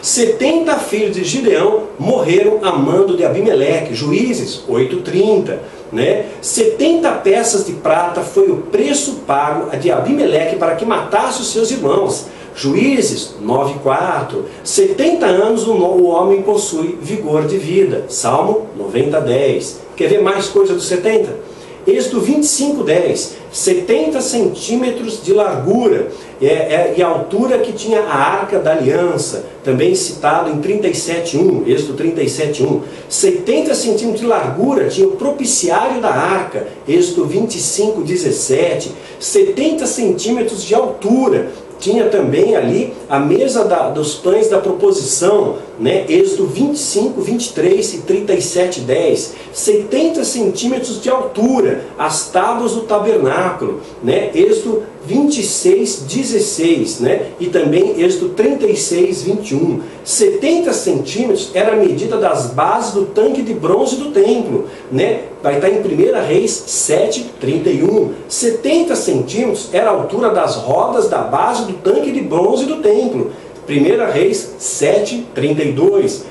[0.01, 5.59] 70 filhos de Gideão morreram a mando de Abimeleque, Juízes 8:30,
[5.93, 6.27] né?
[6.41, 11.71] 70 peças de prata foi o preço pago de Abimeleque para que matasse os seus
[11.71, 12.27] irmãos.
[12.55, 14.43] Juízes 9,4.
[14.65, 18.05] 70 anos o homem possui vigor de vida.
[18.09, 19.77] Salmo 90,10.
[19.97, 21.51] Quer ver mais coisa dos 70?
[21.87, 23.31] Êxodo 25,10.
[23.51, 26.09] 70 centímetros de largura
[26.41, 31.67] é, é, e a altura que tinha a arca da aliança, também citado em 37.1,
[31.67, 32.83] Êxodo 37.1.
[33.09, 38.91] 70 centímetros de largura tinha o propiciário da arca, Êxodo 25.17.
[39.19, 41.49] 70 centímetros de altura
[41.81, 46.05] tinha também ali a mesa da, dos pães da proposição, né?
[46.09, 49.35] Êxodo 25, 23 e 37, 10.
[49.53, 54.31] 70 centímetros de altura, as tábuas do tabernáculo, né?
[54.35, 57.27] Êxodo 26, 16, né?
[57.41, 59.81] E também Êxodo 36, 21.
[60.05, 65.23] 70 centímetros era a medida das bases do tanque de bronze do templo, né?
[65.43, 68.13] Vai estar em 1 Reis 7, 31.
[68.29, 73.33] 70 centímetros era a altura das rodas da base do tanque de bronze do templo.
[73.69, 76.25] 1 Reis 7, 32.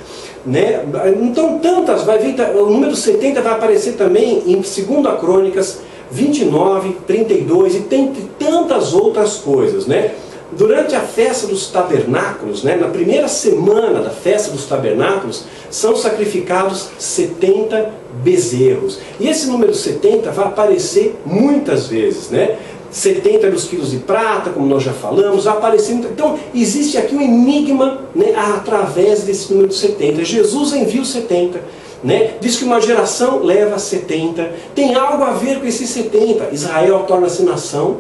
[0.46, 0.86] Né?
[1.22, 5.80] Então, tantas, vai vir, o número 70 vai aparecer também em 2 Crônicas
[6.12, 10.14] 29, 32 e tem tantas outras coisas, né?
[10.52, 16.90] Durante a festa dos tabernáculos, né, na primeira semana da festa dos tabernáculos, são sacrificados
[16.98, 17.94] 70
[18.24, 18.98] bezerros.
[19.20, 22.58] E esse número 70 vai aparecer muitas vezes, né?
[22.92, 25.94] 70 dos quilos de prata, como nós já falamos, aparecer.
[25.94, 30.24] Então, existe aqui um enigma né, através desse número 70.
[30.26, 31.62] Jesus envia os 70.
[32.04, 32.36] Né?
[32.40, 34.52] Diz que uma geração leva 70.
[34.74, 36.50] Tem algo a ver com esses 70.
[36.54, 37.98] Israel torna-se nação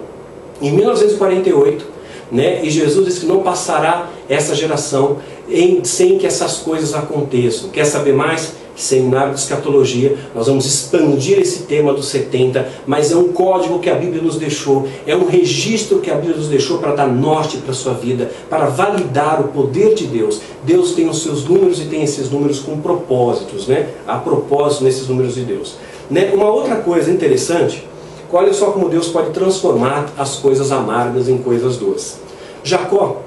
[0.61, 1.85] em 1948.
[2.31, 2.63] Né?
[2.63, 5.17] E Jesus diz que não passará essa geração
[5.49, 7.69] em, sem que essas coisas aconteçam.
[7.69, 8.53] Quer saber mais?
[8.81, 13.89] Seminário de Escatologia, nós vamos expandir esse tema dos 70, mas é um código que
[13.89, 17.57] a Bíblia nos deixou, é um registro que a Bíblia nos deixou para dar norte
[17.57, 20.41] para a sua vida, para validar o poder de Deus.
[20.63, 23.89] Deus tem os seus números e tem esses números com propósitos, né?
[24.07, 25.75] Há propósito nesses números de Deus.
[26.09, 26.31] Né?
[26.33, 27.83] Uma outra coisa interessante
[28.31, 32.19] Olha só como Deus pode transformar as coisas amargas em coisas doces.
[32.63, 33.21] Jacó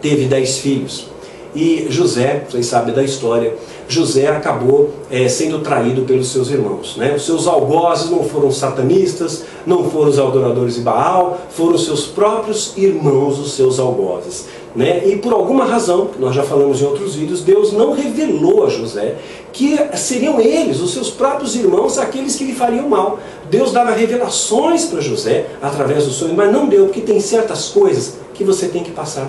[0.00, 1.08] teve dez filhos.
[1.54, 3.56] E José, vocês sabem da história,
[3.88, 6.96] José acabou é, sendo traído pelos seus irmãos.
[6.96, 7.14] Né?
[7.16, 12.06] Os seus algozes não foram satanistas, não foram os adoradores de Baal, foram os seus
[12.06, 14.46] próprios irmãos, os seus algozes.
[14.76, 15.08] Né?
[15.08, 19.16] E por alguma razão, nós já falamos em outros vídeos, Deus não revelou a José
[19.52, 23.18] que seriam eles, os seus próprios irmãos, aqueles que lhe fariam mal.
[23.50, 28.18] Deus dava revelações para José através do sonho, mas não deu, porque tem certas coisas
[28.32, 29.28] que você tem que passar.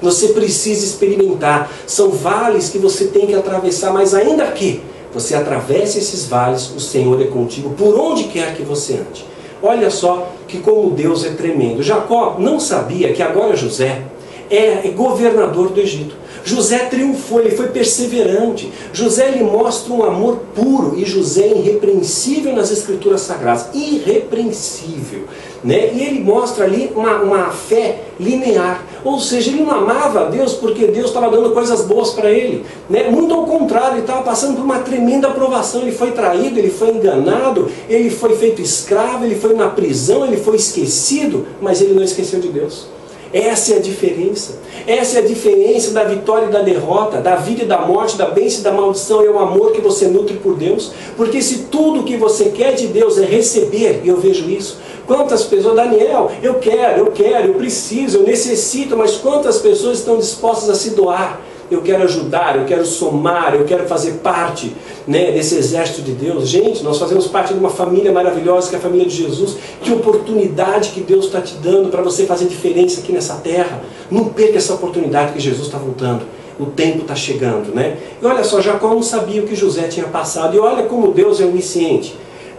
[0.00, 1.70] Você precisa experimentar.
[1.86, 4.80] São vales que você tem que atravessar, mas ainda que
[5.12, 9.24] você atravesse esses vales, o Senhor é contigo por onde quer que você ande.
[9.62, 11.82] Olha só que como Deus é tremendo.
[11.82, 14.02] Jacó não sabia que agora José
[14.50, 16.16] é governador do Egito.
[16.44, 18.72] José triunfou, ele foi perseverante.
[18.92, 23.68] José ele mostra um amor puro e José é irrepreensível nas escrituras sagradas.
[23.74, 25.24] Irrepreensível.
[25.62, 25.92] Né?
[25.92, 28.84] E ele mostra ali uma, uma fé linear.
[29.04, 32.64] Ou seja, ele não amava a Deus porque Deus estava dando coisas boas para ele.
[32.88, 33.10] Né?
[33.10, 35.82] Muito ao contrário, ele estava passando por uma tremenda aprovação.
[35.82, 40.36] Ele foi traído, ele foi enganado, ele foi feito escravo, ele foi na prisão, ele
[40.36, 42.86] foi esquecido, mas ele não esqueceu de Deus.
[43.32, 44.58] Essa é a diferença.
[44.86, 48.26] Essa é a diferença da vitória e da derrota, da vida e da morte, da
[48.26, 49.22] bênção e da maldição.
[49.22, 50.92] É o amor que você nutre por Deus.
[51.16, 55.42] Porque se tudo que você quer de Deus é receber, e eu vejo isso, quantas
[55.42, 60.70] pessoas, Daniel, eu quero, eu quero, eu preciso, eu necessito, mas quantas pessoas estão dispostas
[60.70, 61.40] a se doar?
[61.70, 64.74] eu quero ajudar, eu quero somar, eu quero fazer parte
[65.06, 66.48] né, desse exército de Deus.
[66.48, 69.56] Gente, nós fazemos parte de uma família maravilhosa, que é a família de Jesus.
[69.82, 73.82] Que oportunidade que Deus está te dando para você fazer diferença aqui nessa terra.
[74.10, 76.22] Não perca essa oportunidade que Jesus está voltando.
[76.58, 77.98] O tempo está chegando, né?
[78.20, 80.56] E olha só, Jacó não sabia o que José tinha passado.
[80.56, 82.16] E olha como Deus é onisciente.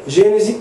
[0.07, 0.57] Gênesis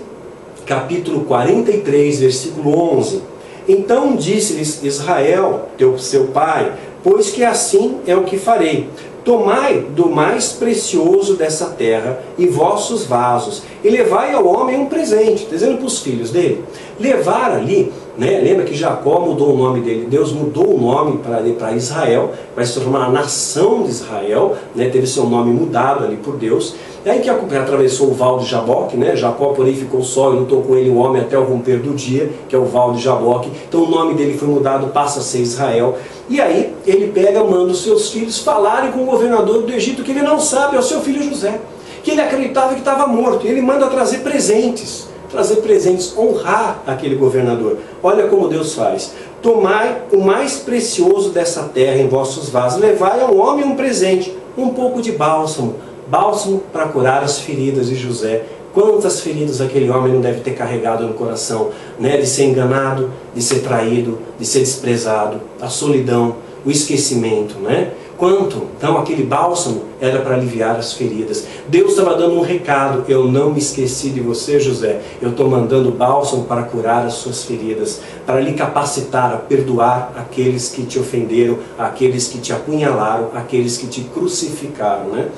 [0.69, 3.23] capítulo 43, versículo 11.
[3.67, 6.71] Então disse-lhes Israel, teu, seu pai,
[7.03, 8.87] pois que assim é o que farei.
[9.25, 15.47] Tomai do mais precioso dessa terra e vossos vasos, e levai ao homem um presente,
[15.49, 16.63] dizendo para os filhos dele.
[16.99, 21.71] Levar ali, né, lembra que Jacó mudou o nome dele, Deus mudou o nome para
[21.73, 26.35] Israel, vai se tornar a nação de Israel, né, teve seu nome mudado ali por
[26.35, 26.75] Deus.
[27.05, 29.15] E aí que atravessou o val de Jaboque, né?
[29.15, 32.29] Jacó, porém, ficou só e lutou com ele o homem até o romper do dia,
[32.49, 33.49] que é o val de Jaboque.
[33.67, 35.97] Então o nome dele foi mudado, passa a ser Israel.
[36.27, 40.11] E aí ele pega, manda os seus filhos falarem com o governador do Egito, que
[40.11, 41.59] ele não sabe, é o seu filho José.
[42.03, 43.47] Que ele acreditava que estava morto.
[43.47, 45.07] E ele manda trazer presentes.
[45.29, 47.77] Trazer presentes, honrar aquele governador.
[48.01, 49.13] Olha como Deus faz.
[49.41, 54.69] Tomai o mais precioso dessa terra em vossos vasos, levai ao homem um presente, um
[54.69, 55.75] pouco de bálsamo,
[56.07, 58.43] bálsamo para curar as feridas de José.
[58.73, 62.17] Quantas feridas aquele homem não deve ter carregado no coração, né?
[62.17, 67.91] de ser enganado, de ser traído, de ser desprezado, a solidão, o esquecimento, né?
[68.19, 68.67] Quanto?
[68.77, 71.47] Então aquele bálsamo era para aliviar as feridas.
[71.69, 74.99] Deus estava dando um recado: eu não me esqueci de você, José.
[75.21, 80.67] Eu estou mandando bálsamo para curar as suas feridas, para lhe capacitar a perdoar aqueles
[80.67, 85.29] que te ofenderam, aqueles que te apunhalaram, aqueles que te crucificaram, né?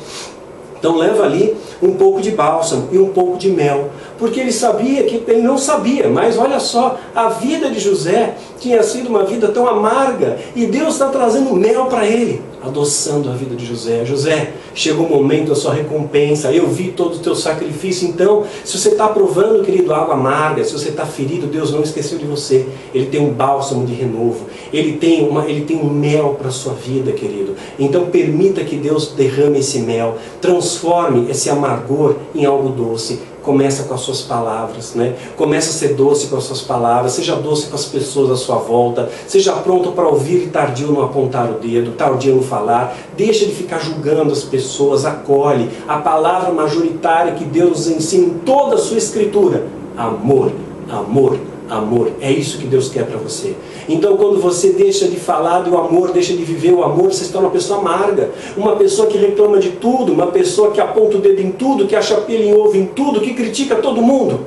[0.81, 5.03] Então leva ali um pouco de bálsamo e um pouco de mel, porque ele sabia
[5.03, 9.47] que ele não sabia, mas olha só, a vida de José tinha sido uma vida
[9.47, 14.05] tão amarga e Deus está trazendo mel para ele adoçando a vida de José.
[14.05, 16.51] José, chegou o momento da sua recompensa.
[16.51, 18.07] Eu vi todo o teu sacrifício.
[18.07, 22.19] Então, se você está provando, querido, água amarga, se você está ferido, Deus não esqueceu
[22.19, 22.67] de você.
[22.93, 24.45] Ele tem um bálsamo de renovo.
[24.71, 27.55] Ele tem, uma, ele tem um mel para a sua vida, querido.
[27.79, 30.17] Então, permita que Deus derrame esse mel.
[30.39, 35.15] Transforme esse amargor em algo doce começa com as suas palavras, né?
[35.35, 38.57] Começa a ser doce com as suas palavras, seja doce com as pessoas à sua
[38.57, 43.45] volta, seja pronto para ouvir e tardio não apontar o dedo, tardio no falar, deixa
[43.45, 48.77] de ficar julgando as pessoas, acolhe a palavra majoritária que Deus ensina em toda a
[48.77, 49.65] sua escritura,
[49.97, 50.51] amor,
[50.89, 51.37] amor,
[51.71, 52.11] amor.
[52.19, 53.55] É isso que Deus quer para você.
[53.87, 57.47] Então, quando você deixa de falar do amor, deixa de viver o amor, você torna
[57.47, 61.41] uma pessoa amarga, uma pessoa que reclama de tudo, uma pessoa que aponta o dedo
[61.41, 64.41] em tudo, que acha pelo em ovo em tudo, que critica todo mundo.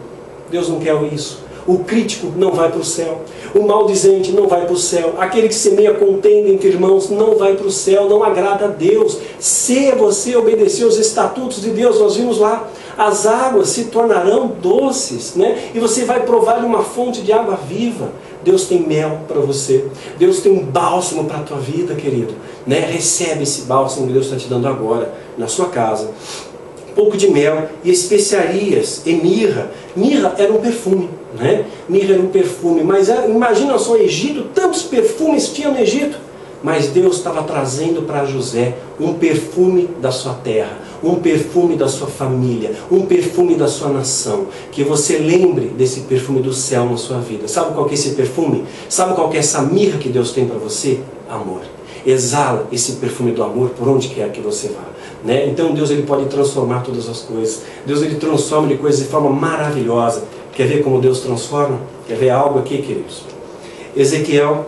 [0.50, 1.42] Deus não quer isso.
[1.66, 3.22] O crítico não vai para o céu.
[3.54, 5.14] O maldizente não vai para o céu.
[5.18, 8.06] Aquele que semeia contenda entre irmãos não vai para o céu.
[8.06, 9.18] Não agrada a Deus.
[9.38, 15.35] Se você obedecer os estatutos de Deus, nós vimos lá, as águas se tornarão doces,
[15.35, 15.70] né?
[15.74, 18.12] E você vai provar uma fonte de água viva.
[18.42, 19.87] Deus tem mel para você.
[20.18, 22.35] Deus tem um bálsamo para a tua vida, querido.
[22.66, 22.78] Né?
[22.80, 26.11] Recebe esse bálsamo que Deus está te dando agora, na sua casa.
[26.90, 29.70] um pouco de mel e especiarias e mirra.
[29.97, 31.64] Mirra era um perfume, né?
[31.88, 36.18] Mirra era um perfume, mas ah, imagina só o Egito, tantos perfumes tinha no Egito.
[36.64, 42.06] Mas Deus estava trazendo para José um perfume da sua terra, um perfume da sua
[42.06, 44.46] família, um perfume da sua nação.
[44.72, 47.46] Que você lembre desse perfume do céu na sua vida.
[47.48, 48.64] Sabe qual que é esse perfume?
[48.88, 51.00] Sabe qual que é essa mirra que Deus tem para você?
[51.28, 51.60] Amor.
[52.06, 54.84] Exala esse perfume do amor por onde quer que você vá.
[55.22, 55.46] Né?
[55.46, 57.60] Então Deus ele pode transformar todas as coisas.
[57.84, 60.24] Deus ele transforma de coisas de forma maravilhosa.
[60.54, 61.78] Quer ver como Deus transforma?
[62.08, 63.22] Quer ver algo aqui, queridos?
[63.94, 64.66] Ezequiel,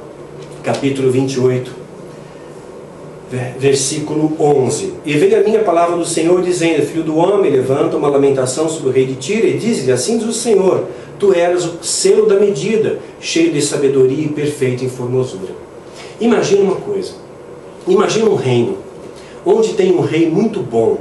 [0.63, 1.86] capítulo 28,
[3.59, 4.95] versículo 11.
[5.05, 8.89] E veio a minha palavra do Senhor dizendo: Filho do homem, levanta uma lamentação sobre
[8.89, 10.85] o rei de Tiro e diz-lhe: Assim diz o Senhor:
[11.19, 15.53] Tu eras o selo da medida, cheio de sabedoria e perfeito em formosura.
[16.21, 17.13] Imagina uma coisa.
[17.87, 18.79] Imagina um reino
[19.45, 20.99] onde tem um rei muito bom.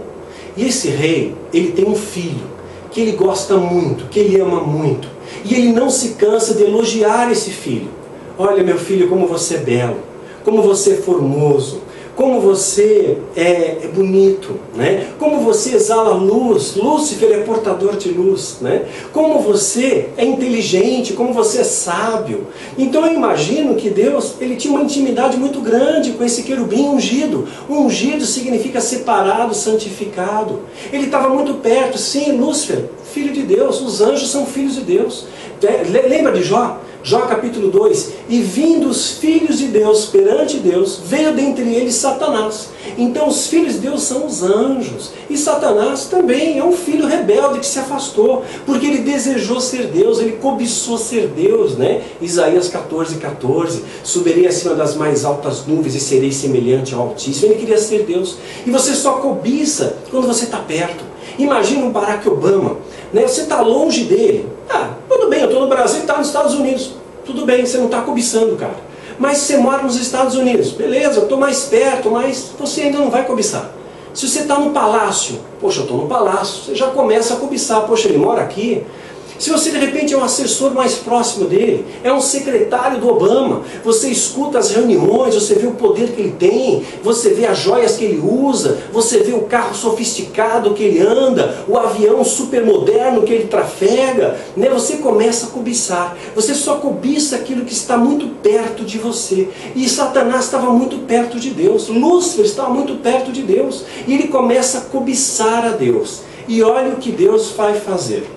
[0.55, 2.55] E esse rei, ele tem um filho
[2.91, 5.09] que ele gosta muito, que ele ama muito.
[5.43, 7.89] E ele não se cansa de elogiar esse filho.
[8.38, 9.97] Olha, meu filho, como você é belo,
[10.43, 11.82] como você é formoso,
[12.16, 15.07] como você é, é, bonito, né?
[15.20, 18.86] como você exala luz, Lúcifer é portador de luz, né?
[19.11, 22.47] como você é inteligente, como você é sábio.
[22.78, 27.47] Então eu imagino que Deus ele tinha uma intimidade muito grande com esse querubim ungido.
[27.70, 30.61] Ungido significa separado, santificado.
[30.93, 35.26] Ele estava muito perto, sim, Lúcifer, filho de Deus, os anjos são filhos de Deus.
[36.09, 36.80] Lembra de Jó?
[37.05, 42.69] Jó capítulo 2: E vindo os filhos de Deus perante Deus, veio dentre eles Satanás.
[42.97, 45.11] Então os filhos de Deus são os anjos.
[45.30, 50.19] E Satanás também é um filho rebelde que se afastou, porque ele desejou ser Deus,
[50.19, 52.01] ele cobiçou ser Deus, né?
[52.19, 53.84] Isaías 14, 14.
[54.03, 57.51] Subirei acima das mais altas nuvens e serei semelhante ao Altíssimo.
[57.51, 58.38] Ele queria ser Deus.
[58.65, 61.03] E você só cobiça quando você está perto.
[61.38, 62.78] Imagina um Barack Obama,
[63.13, 63.28] né?
[63.28, 64.47] você está longe dele.
[64.69, 67.05] Ah, tudo bem, eu estou no Brasil e está nos Estados Unidos.
[67.26, 68.76] Tudo bem, você não está cobiçando, cara.
[69.17, 73.09] Mas você mora nos Estados Unidos, beleza, eu estou mais perto, mas você ainda não
[73.09, 73.71] vai cobiçar.
[74.13, 77.82] Se você está no palácio, poxa, eu estou no palácio, você já começa a cobiçar,
[77.82, 78.86] poxa, ele mora aqui,
[79.38, 83.63] se você de repente é um assessor mais próximo dele, é um secretário do Obama,
[83.83, 87.97] você escuta as reuniões, você vê o poder que ele tem, você vê as joias
[87.97, 93.23] que ele usa, você vê o carro sofisticado que ele anda, o avião super moderno
[93.23, 94.69] que ele trafega, né?
[94.69, 96.17] você começa a cobiçar.
[96.33, 99.49] Você só cobiça aquilo que está muito perto de você.
[99.75, 104.27] E Satanás estava muito perto de Deus, Lúcifer estava muito perto de Deus, e ele
[104.27, 106.21] começa a cobiçar a Deus.
[106.47, 108.34] E olha o que Deus vai fazer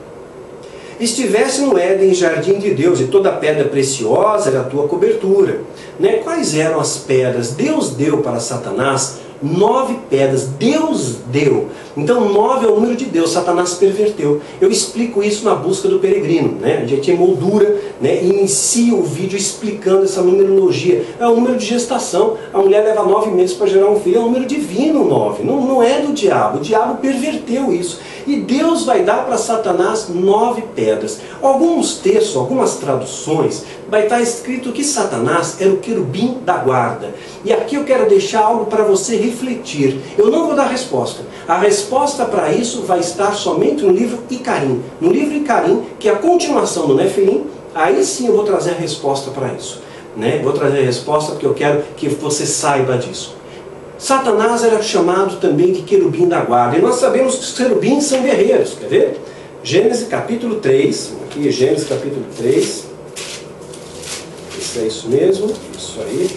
[1.00, 5.60] estivesse no Éden, jardim de Deus, e toda pedra preciosa era a tua cobertura.
[5.98, 6.18] Né?
[6.24, 7.52] Quais eram as pedras?
[7.52, 10.48] Deus deu para Satanás nove pedras.
[10.58, 11.68] Deus deu.
[11.96, 13.30] Então, nove é o número de Deus.
[13.30, 14.40] Satanás perverteu.
[14.60, 16.56] Eu explico isso na busca do peregrino.
[16.60, 16.80] Né?
[16.82, 18.22] A gente moldura né?
[18.22, 21.04] inicia o vídeo explicando essa numerologia.
[21.18, 22.36] É o número de gestação.
[22.52, 24.18] A mulher leva nove meses para gerar um filho.
[24.18, 25.42] É um número divino, nove.
[25.42, 26.58] Não, não é do diabo.
[26.58, 28.00] O diabo perverteu isso.
[28.28, 31.18] E Deus vai dar para Satanás nove pedras.
[31.40, 37.14] Alguns textos, algumas traduções, vai estar escrito que Satanás era o querubim da guarda.
[37.42, 39.98] E aqui eu quero deixar algo para você refletir.
[40.18, 41.22] Eu não vou dar resposta.
[41.48, 44.82] A resposta para isso vai estar somente no livro Icarim.
[45.00, 48.78] No livro Icarim, que é a continuação do Nefilim, aí sim eu vou trazer a
[48.78, 49.80] resposta para isso.
[50.14, 50.38] Né?
[50.44, 53.37] Vou trazer a resposta porque eu quero que você saiba disso.
[53.98, 56.78] Satanás era chamado também de querubim da guarda.
[56.78, 58.74] E nós sabemos que os querubins são guerreiros.
[58.78, 59.20] Quer ver?
[59.62, 61.12] Gênesis capítulo 3.
[61.24, 62.84] Aqui, Gênesis capítulo 3.
[64.56, 65.52] Isso é isso mesmo.
[65.76, 66.30] Isso aí.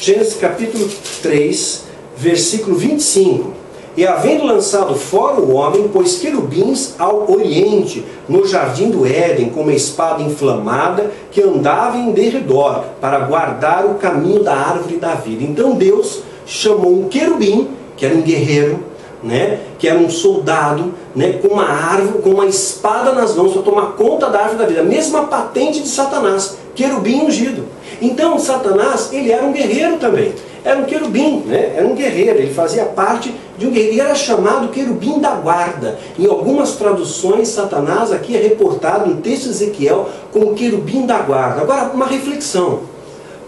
[0.00, 0.88] Gênesis capítulo
[1.22, 1.82] 3,
[2.16, 3.52] versículo 25.
[3.96, 9.62] E havendo lançado fora o homem, pôs querubins ao oriente, no jardim do Éden, com
[9.62, 15.42] uma espada inflamada que andava em derredor, para guardar o caminho da árvore da vida.
[15.42, 18.80] Então Deus chamou um querubim, que era um guerreiro,
[19.22, 23.62] né, que era um soldado, né, com uma árvore, com uma espada nas mãos para
[23.62, 24.80] tomar conta da árvore da vida.
[24.80, 27.66] A mesma patente de Satanás, querubim ungido.
[28.02, 30.32] Então Satanás, ele era um guerreiro também.
[30.64, 31.74] Era um querubim, né?
[31.76, 35.98] era um guerreiro, ele fazia parte de um guerreiro, e era chamado querubim da guarda.
[36.18, 41.62] Em algumas traduções, Satanás aqui é reportado no texto de Ezequiel como querubim da guarda.
[41.62, 42.89] Agora, uma reflexão.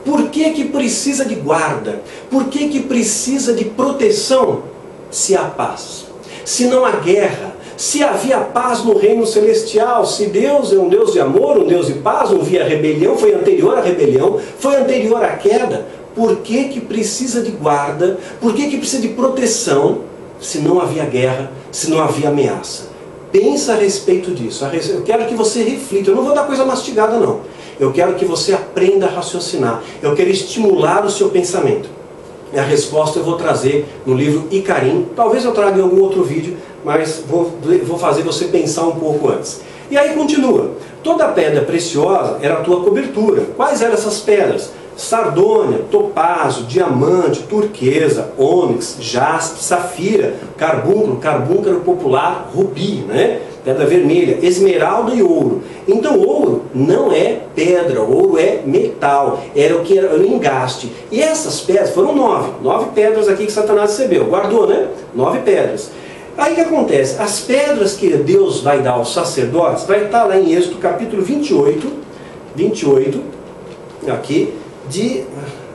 [0.04, 2.02] Por que, que precisa de guarda?
[2.30, 4.62] Por que, que precisa de proteção
[5.10, 6.06] se há paz?
[6.44, 11.12] Se não há guerra, se havia paz no reino celestial, se Deus é um Deus
[11.12, 15.22] de amor, um Deus de paz, não havia rebelião, foi anterior à rebelião, foi anterior
[15.22, 18.18] à queda, por que, que precisa de guarda?
[18.40, 22.90] Por que, que precisa de proteção se não havia guerra, se não havia ameaça.
[23.30, 24.64] Pensa a respeito disso.
[24.90, 26.10] Eu quero que você reflita.
[26.10, 27.40] Eu não vou dar coisa mastigada, não.
[27.82, 29.82] Eu quero que você aprenda a raciocinar.
[30.00, 31.88] Eu quero estimular o seu pensamento.
[32.52, 35.08] E a resposta eu vou trazer no livro Icarim.
[35.16, 37.52] Talvez eu traga em algum outro vídeo, mas vou,
[37.84, 39.62] vou fazer você pensar um pouco antes.
[39.90, 40.70] E aí continua.
[41.02, 43.46] Toda pedra preciosa era a tua cobertura.
[43.56, 44.70] Quais eram essas pedras?
[44.94, 53.40] sardônia, topázio, diamante, turquesa, ônix, jaspe, safira, carbúnculo, carbúnculo popular, rubi, né?
[53.64, 55.62] Pedra vermelha, esmeralda e ouro.
[55.86, 60.90] Então ouro não é pedra, ouro é metal, era o que era o engaste.
[61.10, 64.88] E essas pedras foram nove, nove pedras aqui que Satanás recebeu, guardou, né?
[65.14, 65.90] Nove pedras.
[66.36, 67.20] Aí o que acontece?
[67.20, 71.92] As pedras que Deus vai dar aos sacerdotes, vai estar lá em Êxodo capítulo 28,
[72.56, 73.22] 28,
[74.08, 74.52] aqui,
[74.88, 75.24] de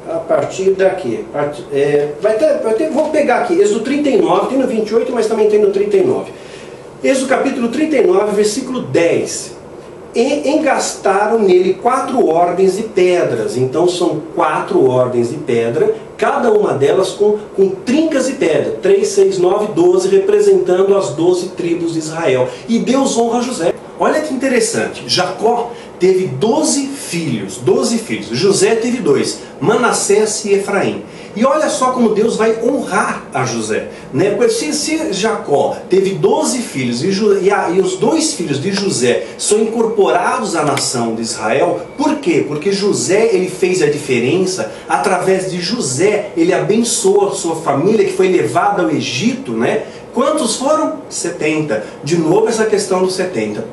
[0.10, 1.26] a partir daqui.
[1.72, 5.48] É, vai ter, vai ter, vou pegar aqui, Êxodo 39, tem no 28, mas também
[5.48, 6.32] tem no 39.
[7.04, 9.56] Êxodo capítulo 39, versículo 10.
[10.16, 13.56] E engastaram nele quatro ordens de pedras.
[13.56, 18.80] Então são quatro ordens de pedra, cada uma delas com, com trincas de pedra.
[18.82, 22.50] 3, 6, 9, 12, representando as 12 tribos de Israel.
[22.68, 23.76] E Deus honra José.
[24.00, 25.04] Olha que interessante.
[25.06, 28.28] Jacó teve 12 filhos, 12 filhos.
[28.32, 31.04] José teve dois, Manassés e Efraim.
[31.38, 33.90] E olha só como Deus vai honrar a José.
[34.12, 34.36] Né?
[34.50, 37.10] Se, se Jacó teve 12 filhos e,
[37.44, 42.16] e, a, e, os dois filhos de José são incorporados à nação de Israel, por
[42.16, 42.44] quê?
[42.48, 48.14] Porque José ele fez a diferença, através de José ele abençoou a sua família que
[48.14, 49.52] foi levada ao Egito.
[49.52, 49.84] Né?
[50.16, 51.04] Quantos foram?
[51.08, 51.84] 70.
[52.04, 53.64] De novo essa questão dos 70.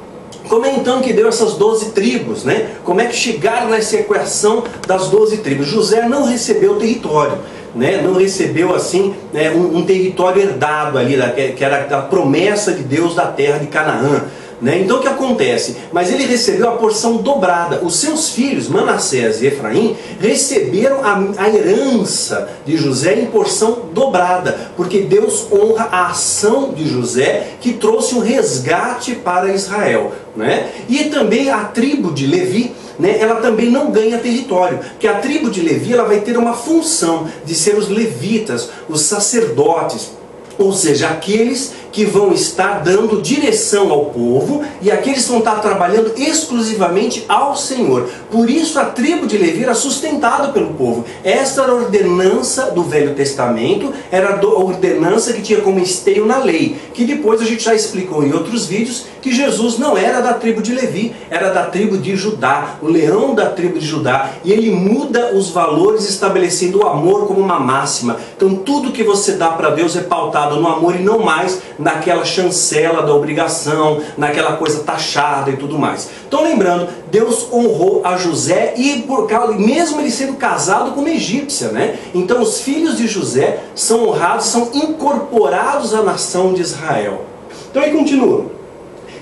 [0.49, 2.45] Como é então que deu essas 12 tribos?
[2.45, 2.73] Né?
[2.85, 5.67] Como é que chegaram nessa equação das 12 tribos?
[5.67, 7.39] José não recebeu território.
[7.75, 11.17] Né, não recebeu assim né, um, um, território herdado ali,
[11.57, 14.23] que era a promessa de Deus da terra de Canaã.
[14.65, 14.81] Né?
[14.81, 15.77] Então o que acontece?
[15.93, 17.81] Mas ele recebeu a porção dobrada.
[17.83, 24.71] Os seus filhos, Manassés e Efraim, receberam a, a herança de José em porção dobrada,
[24.77, 30.13] porque Deus honra a ação de José que trouxe um resgate para Israel.
[30.37, 30.71] Né?
[30.89, 35.51] E também a tribo de Levi, né, ela também não ganha território, que a tribo
[35.51, 40.13] de Levi ela vai ter uma função de ser os levitas, os sacerdotes,
[40.59, 46.13] ou seja, aqueles que vão estar dando direção ao povo e aqueles vão estar trabalhando
[46.17, 48.09] exclusivamente ao Senhor.
[48.33, 51.05] Por isso a tribo de Levi era sustentada pelo povo.
[51.23, 56.39] Esta era a ordenança do Velho Testamento, era a ordenança que tinha como esteio na
[56.39, 60.35] lei, que depois a gente já explicou em outros vídeos que Jesus não era da
[60.35, 64.53] tribo de Levi, era da tribo de Judá, o leão da tribo de Judá, e
[64.53, 68.19] ele muda os valores estabelecendo o amor como uma máxima.
[68.37, 72.25] Então tudo que você dá para Deus é pautado no amor e não mais naquela
[72.25, 76.09] chancela da obrigação, naquela coisa taxada e tudo mais.
[76.27, 81.11] Então lembrando, Deus honrou a José e por causa, mesmo ele sendo casado com uma
[81.11, 81.99] egípcia, né?
[82.15, 87.27] Então os filhos de José são honrados, são incorporados à nação de Israel.
[87.71, 88.47] Então aí continua.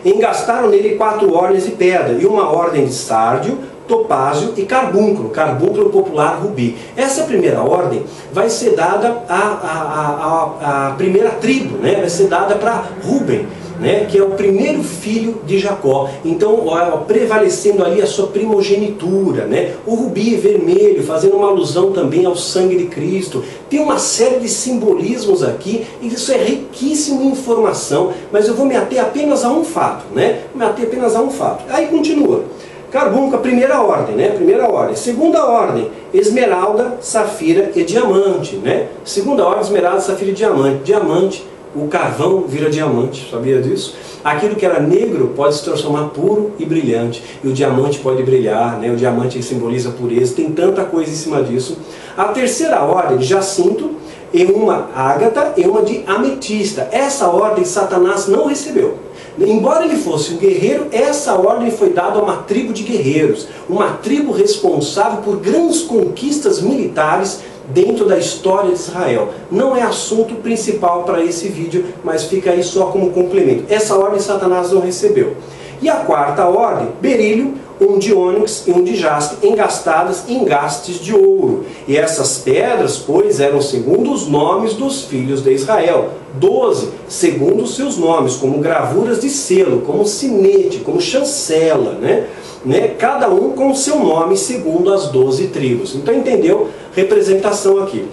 [0.04, 3.58] Engastaram nele quatro ordens de pedra e uma ordem de sárdio,
[3.92, 6.76] topázio e carbúnculo, carbúnculo popular rubi.
[6.96, 11.96] Essa primeira ordem vai ser dada à, à, à, à primeira tribo, né?
[11.96, 13.46] vai ser dada para Ruben,
[13.78, 14.06] né?
[14.08, 16.08] que é o primeiro filho de Jacó.
[16.24, 19.74] Então, ó, prevalecendo ali a sua primogenitura, né?
[19.84, 23.44] o rubi vermelho, fazendo uma alusão também ao sangue de Cristo.
[23.68, 28.64] Tem uma série de simbolismos aqui, e isso é riquíssimo em informação, mas eu vou
[28.64, 30.44] me ater apenas a um fato, né?
[30.54, 31.64] me ater apenas a um fato.
[31.68, 32.44] Aí continua.
[32.92, 34.28] Carbúnculo, a primeira ordem, né?
[34.28, 34.94] Primeira ordem.
[34.94, 38.88] Segunda ordem, esmeralda, safira e diamante, né?
[39.02, 40.82] Segunda ordem, esmeralda, safira e diamante.
[40.84, 43.96] Diamante, o carvão vira diamante, sabia disso?
[44.22, 47.24] Aquilo que era negro pode se transformar puro e brilhante.
[47.42, 48.90] E o diamante pode brilhar, né?
[48.90, 51.78] O diamante simboliza pureza, tem tanta coisa em cima disso.
[52.14, 53.96] A terceira ordem, jacinto,
[54.34, 56.88] e uma ágata e uma de ametista.
[56.92, 58.98] Essa ordem Satanás não recebeu.
[59.38, 63.92] Embora ele fosse um guerreiro, essa ordem foi dada a uma tribo de guerreiros, uma
[63.92, 69.30] tribo responsável por grandes conquistas militares dentro da história de Israel.
[69.50, 73.64] Não é assunto principal para esse vídeo, mas fica aí só como complemento.
[73.68, 75.36] Essa ordem Satanás não recebeu.
[75.80, 80.96] E a quarta ordem, berílio, um de ônix e um de jaspe, engastadas em gastes
[81.00, 81.64] de ouro.
[81.86, 86.10] E essas pedras, pois, eram segundo os nomes dos filhos de Israel.
[86.34, 92.26] Doze, segundo os seus nomes, como gravuras de selo, como sinete, como chancela, né?
[92.64, 92.88] né?
[92.98, 95.94] Cada um com o seu nome, segundo as doze tribos.
[95.94, 96.68] Então, entendeu?
[96.94, 98.06] Representação aqui.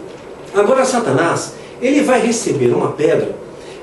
[0.53, 3.35] Agora, Satanás, ele vai receber uma pedra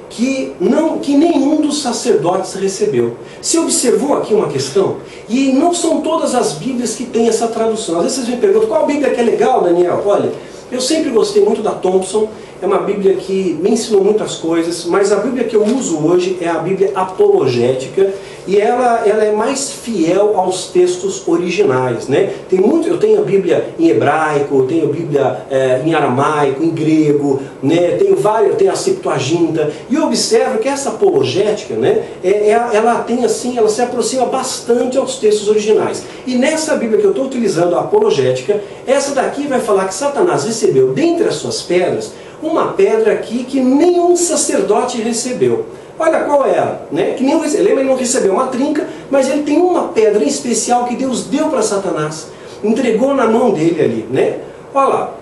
[0.09, 3.17] que, não, que nenhum dos sacerdotes recebeu.
[3.43, 4.97] Se observou aqui uma questão,
[5.29, 7.97] e não são todas as Bíblias que têm essa tradução.
[7.97, 10.03] Às vezes vocês me perguntam, qual Bíblia que é legal, Daniel?
[10.07, 10.33] Olha,
[10.71, 12.29] eu sempre gostei muito da Thompson,
[12.61, 16.39] é uma Bíblia que me ensinou muitas coisas, mas a Bíblia que eu uso hoje
[16.41, 18.13] é a Bíblia apologética,
[18.47, 22.07] e ela, ela é mais fiel aos textos originais.
[22.07, 22.33] Né?
[22.49, 26.63] Tem muito, eu tenho a Bíblia em hebraico, eu tenho a Bíblia é, em aramaico,
[26.63, 27.97] em grego, né?
[27.99, 33.01] tenho várias, tenho a Septuaginta, e eu observo que essa apologética, né, é, é, ela
[33.01, 36.05] tem assim, ela se aproxima bastante aos textos originais.
[36.27, 40.45] E nessa Bíblia que eu estou utilizando, a apologética, essa daqui vai falar que Satanás
[40.45, 42.13] recebeu dentre as suas pedras
[42.43, 45.67] uma pedra aqui que nenhum sacerdote recebeu.
[45.99, 47.15] Olha qual é ela, né?
[47.15, 50.85] Que nem lembra, ele não recebeu uma trinca, mas ele tem uma pedra em especial
[50.85, 52.29] que Deus deu para Satanás,
[52.63, 54.41] entregou na mão dele ali, né?
[54.75, 55.15] Olha lá,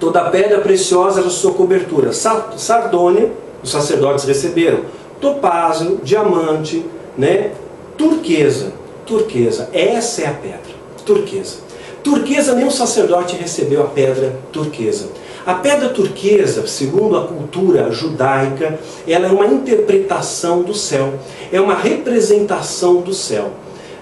[0.00, 3.30] toda pedra preciosa era sua cobertura, sardônia,
[3.62, 4.80] os sacerdotes receberam,
[5.20, 6.84] topázio, diamante,
[7.16, 7.52] né?
[7.96, 8.72] Turquesa,
[9.06, 11.68] turquesa, essa é a pedra, turquesa.
[12.02, 15.08] Turquesa, o sacerdote recebeu a pedra turquesa.
[15.48, 21.14] A pedra turquesa, segundo a cultura judaica, ela é uma interpretação do céu,
[21.50, 23.52] é uma representação do céu.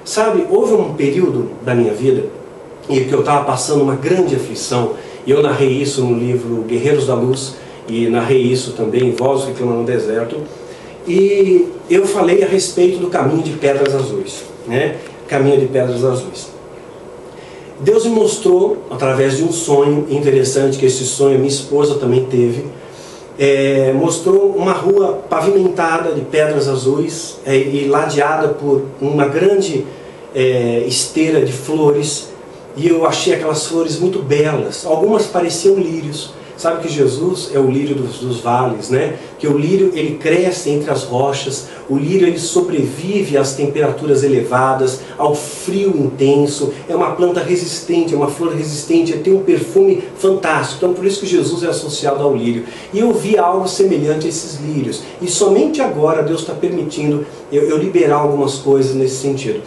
[0.05, 2.25] Sabe, houve um período da minha vida
[2.91, 4.95] em que eu estava passando uma grande aflição,
[5.25, 7.55] e eu narrei isso no livro Guerreiros da Luz,
[7.87, 10.39] e narrei isso também em Voz que Clama no Deserto,
[11.07, 14.97] e eu falei a respeito do caminho de pedras azuis, né?
[15.29, 16.56] Caminho de pedras azuis.
[17.79, 22.65] Deus me mostrou, através de um sonho interessante, que esse sonho minha esposa também teve,
[23.39, 29.87] é, mostrou uma rua pavimentada de pedras azuis é, e ladeada por uma grande
[30.35, 32.31] é, esteira de flores,
[32.77, 37.71] e eu achei aquelas flores muito belas, algumas pareciam lírios, Sabe que Jesus é o
[37.71, 39.17] lírio dos, dos, vales, né?
[39.39, 45.01] Que o lírio ele cresce entre as rochas, o lírio ele sobrevive às temperaturas elevadas,
[45.19, 50.79] ao frio intenso, é uma planta resistente, é uma flor resistente, tem um perfume fantástico.
[50.79, 52.65] Então por isso que Jesus é associado ao lírio.
[52.93, 55.03] E eu vi algo semelhante a esses lírios.
[55.21, 59.61] E somente agora Deus está permitindo eu, eu liberar algumas coisas nesse sentido.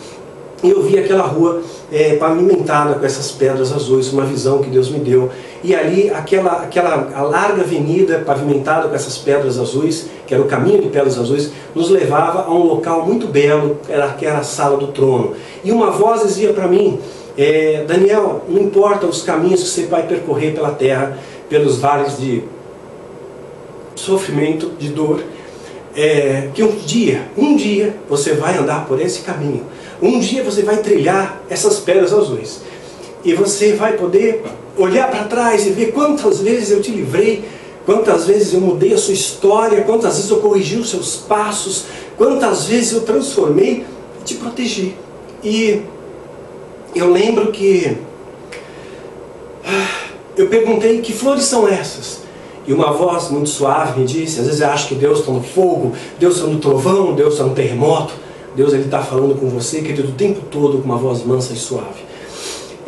[0.62, 4.90] E eu vi aquela rua é, pavimentada com essas pedras azuis, uma visão que Deus
[4.90, 5.30] me deu.
[5.64, 10.48] E ali, aquela, aquela a larga avenida pavimentada com essas pedras azuis, que era o
[10.48, 14.44] caminho de pedras azuis, nos levava a um local muito belo, era, que era a
[14.44, 15.36] sala do trono.
[15.64, 17.00] E uma voz dizia para mim,
[17.38, 21.18] é, Daniel, não importa os caminhos que você vai percorrer pela terra,
[21.50, 22.44] pelos vales de
[23.96, 25.22] sofrimento, de dor,
[25.96, 29.66] é, que um dia, um dia, você vai andar por esse caminho
[30.02, 32.62] um dia você vai trilhar essas pedras azuis.
[33.24, 34.44] E você vai poder
[34.78, 37.44] olhar para trás e ver quantas vezes eu te livrei,
[37.86, 41.86] quantas vezes eu mudei a sua história, quantas vezes eu corrigi os seus passos,
[42.18, 43.86] quantas vezes eu transformei
[44.20, 44.96] e te protegi.
[45.44, 45.82] E
[46.96, 47.98] eu lembro que
[49.66, 52.20] ah, eu perguntei que flores são essas.
[52.66, 55.42] E uma voz muito suave me disse, às vezes eu acho que Deus está no
[55.42, 58.14] fogo, Deus está no trovão, Deus está no terremoto.
[58.56, 62.09] Deus está falando com você, querido, o tempo todo com uma voz mansa e suave.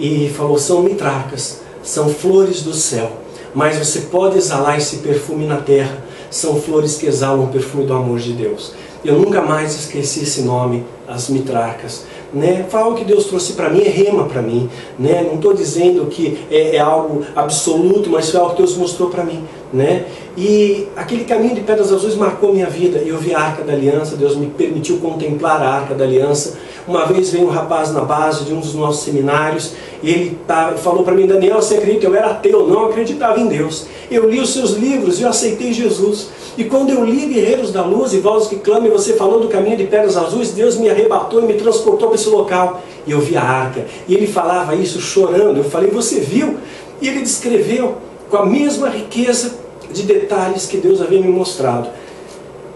[0.02, 3.12] E falou: são mitracas, são flores do céu,
[3.54, 6.04] mas você pode exalar esse perfume na terra.
[6.32, 8.74] São flores que exalam o perfume do amor de Deus.
[9.04, 12.06] Eu nunca mais esqueci esse nome, as mitracas.
[12.34, 12.66] Né?
[12.70, 14.70] Fala que Deus trouxe para mim, é rema para mim.
[14.98, 15.24] Né?
[15.24, 19.24] Não estou dizendo que é, é, algo absoluto, mas foi algo que Deus mostrou para
[19.24, 19.44] mim.
[19.74, 20.06] Né?
[20.36, 23.00] E aquele caminho de pedras azuis marcou minha vida.
[23.00, 26.58] Eu vi a Arca da Aliança, Deus me permitiu contemplar a Arca da Aliança.
[26.88, 30.74] Uma vez veio um rapaz na base de um dos nossos seminários e ele tá,
[30.78, 32.06] falou para mim, Daniel, você acredita?
[32.06, 33.86] Eu era ateu, não acreditava em Deus.
[34.10, 36.30] Eu li os seus livros e eu aceitei Jesus.
[36.58, 39.48] E quando eu li Guerreiros da Luz e Vozes que Clamam, e você falou do
[39.48, 42.82] caminho de pedras azuis, Deus me arrebatou e me transportou para esse local.
[43.06, 43.86] E eu vi a arca.
[44.08, 45.58] E ele falava isso chorando.
[45.58, 46.58] Eu falei, você viu?
[47.02, 47.96] E ele descreveu
[48.30, 49.61] com a mesma riqueza
[49.92, 51.90] de detalhes que Deus havia me mostrado.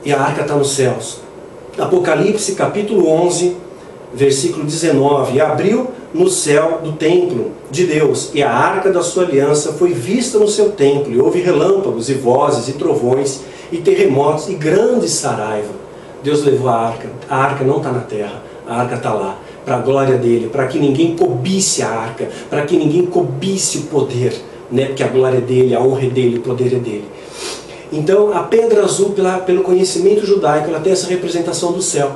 [0.03, 1.19] E a arca está nos céus.
[1.77, 3.57] Apocalipse capítulo 11,
[4.13, 5.35] versículo 19.
[5.35, 9.91] E abriu no céu do templo de Deus, e a arca da sua aliança foi
[9.91, 13.41] vista no seu templo, e houve relâmpagos, e vozes, e trovões,
[13.71, 15.73] e terremotos, e grande saraiva.
[16.23, 17.09] Deus levou a arca.
[17.29, 20.67] A arca não está na terra, a arca está lá, para a glória dele, para
[20.67, 24.33] que ninguém cobisse a arca, para que ninguém cobisse o poder
[24.71, 24.85] né?
[24.85, 27.05] porque a glória é dele, a honra é dele, o poder é dele.
[27.91, 32.11] Então, a pedra azul, pela, pelo conhecimento judaico, ela tem essa representação do céu.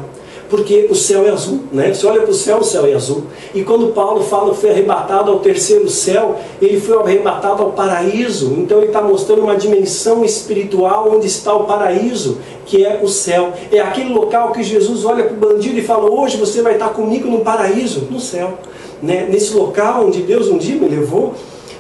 [0.50, 1.94] porque o céu é azul, né?
[1.94, 3.26] Você olha para o céu, o céu é azul.
[3.54, 8.56] E quando Paulo fala que foi arrebatado ao terceiro céu, ele foi arrebatado ao paraíso.
[8.58, 13.54] Então ele está mostrando uma dimensão espiritual onde está o paraíso, que é o céu.
[13.72, 16.90] É aquele local que Jesus olha para o bandido e fala: Hoje você vai estar
[16.90, 18.58] comigo no paraíso, no céu.
[19.04, 19.28] Né?
[19.30, 21.36] Nesse local onde Deus um dia me levou.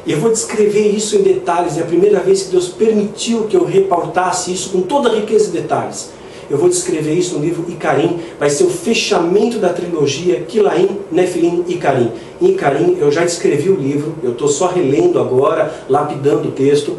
[0.09, 1.77] Eu vou descrever isso em detalhes.
[1.77, 5.51] É a primeira vez que Deus permitiu que eu reportasse isso com toda a riqueza
[5.51, 6.09] de detalhes.
[6.49, 11.63] Eu vou descrever isso no livro Icarim, vai ser o fechamento da trilogia Kilaim, Nefilim
[11.67, 12.11] e Icarim.
[12.41, 16.97] Em Icarim eu já escrevi o livro, eu estou só relendo agora, lapidando o texto,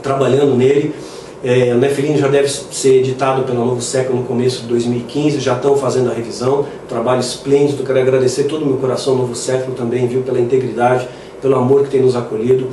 [0.00, 0.94] trabalhando nele.
[1.42, 5.56] É, o Nefilim já deve ser editado pelo Novo Século no começo de 2015, já
[5.56, 9.76] estão fazendo a revisão, trabalho esplêndido, quero agradecer todo o meu coração ao Novo Século
[9.76, 11.08] também, viu, pela integridade,
[11.44, 12.68] pelo amor que tem nos acolhido.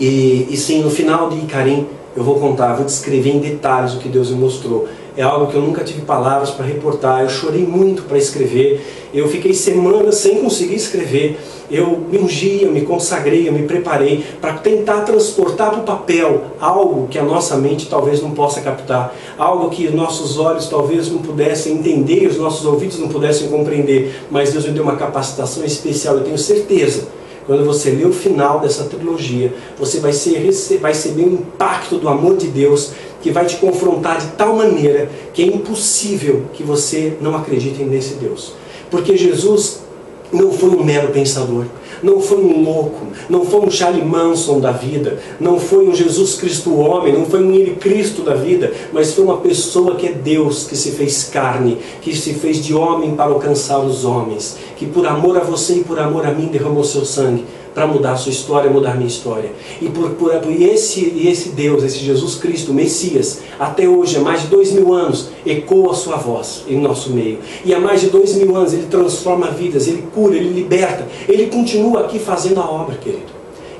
[0.00, 3.98] E, e sim, no final de Icarim eu vou contar, vou descrever em detalhes o
[3.98, 7.22] que Deus me mostrou é algo que eu nunca tive palavras para reportar.
[7.22, 8.84] Eu chorei muito para escrever.
[9.12, 11.38] Eu fiquei semanas sem conseguir escrever.
[11.70, 16.42] Eu me ungi, eu me consagrei, eu me preparei para tentar transportar para o papel
[16.60, 21.18] algo que a nossa mente talvez não possa captar, algo que nossos olhos talvez não
[21.18, 24.14] pudessem entender, os nossos ouvidos não pudessem compreender.
[24.30, 26.16] Mas Deus me deu uma capacitação especial.
[26.16, 27.06] Eu tenho certeza
[27.46, 32.08] quando você lê o final dessa trilogia, você vai, ser, vai receber um impacto do
[32.08, 32.92] amor de Deus
[33.22, 38.14] que vai te confrontar de tal maneira que é impossível que você não acredite nesse
[38.14, 38.54] Deus.
[38.90, 39.83] Porque Jesus
[40.32, 41.64] não foi um mero pensador,
[42.02, 46.34] não foi um louco, não foi um Charlie Manson da vida, não foi um Jesus
[46.34, 50.12] Cristo homem, não foi um Ele Cristo da vida, mas foi uma pessoa que é
[50.12, 54.86] Deus, que se fez carne, que se fez de homem para alcançar os homens, que
[54.86, 57.44] por amor a você e por amor a mim derramou seu sangue
[57.74, 59.50] para mudar a sua história, mudar a minha história.
[59.82, 64.20] E por, por, por esse, e esse Deus, esse Jesus Cristo, Messias, até hoje, há
[64.20, 67.38] mais de dois mil anos, ecoa a sua voz em nosso meio.
[67.64, 71.48] E há mais de dois mil anos ele transforma vidas, ele cura, ele liberta, ele
[71.48, 73.34] continua aqui fazendo a obra, querido.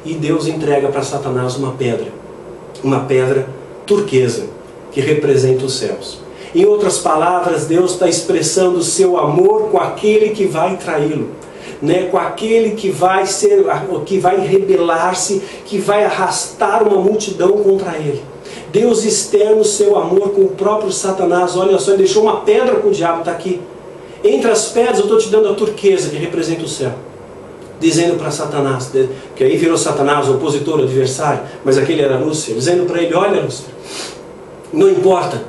[0.05, 2.09] E Deus entrega para Satanás uma pedra,
[2.82, 3.49] uma pedra
[3.86, 4.47] turquesa,
[4.90, 6.18] que representa os céus.
[6.55, 11.30] Em outras palavras, Deus está expressando o seu amor com aquele que vai traí-lo
[11.85, 13.62] né, com aquele que vai ser,
[14.07, 18.22] que vai rebelar-se, que vai arrastar uma multidão contra ele.
[18.72, 21.57] Deus externa o seu amor com o próprio Satanás.
[21.57, 23.61] Olha só, ele deixou uma pedra com o diabo, está aqui.
[24.24, 26.93] Entre as pedras eu estou te dando a turquesa que representa o céu.
[27.78, 28.91] Dizendo para Satanás,
[29.37, 33.74] que aí virou Satanás, opositor, adversário, mas aquele era Lúcifer, dizendo para ele: Olha, Lúcifer,
[34.72, 35.43] não importa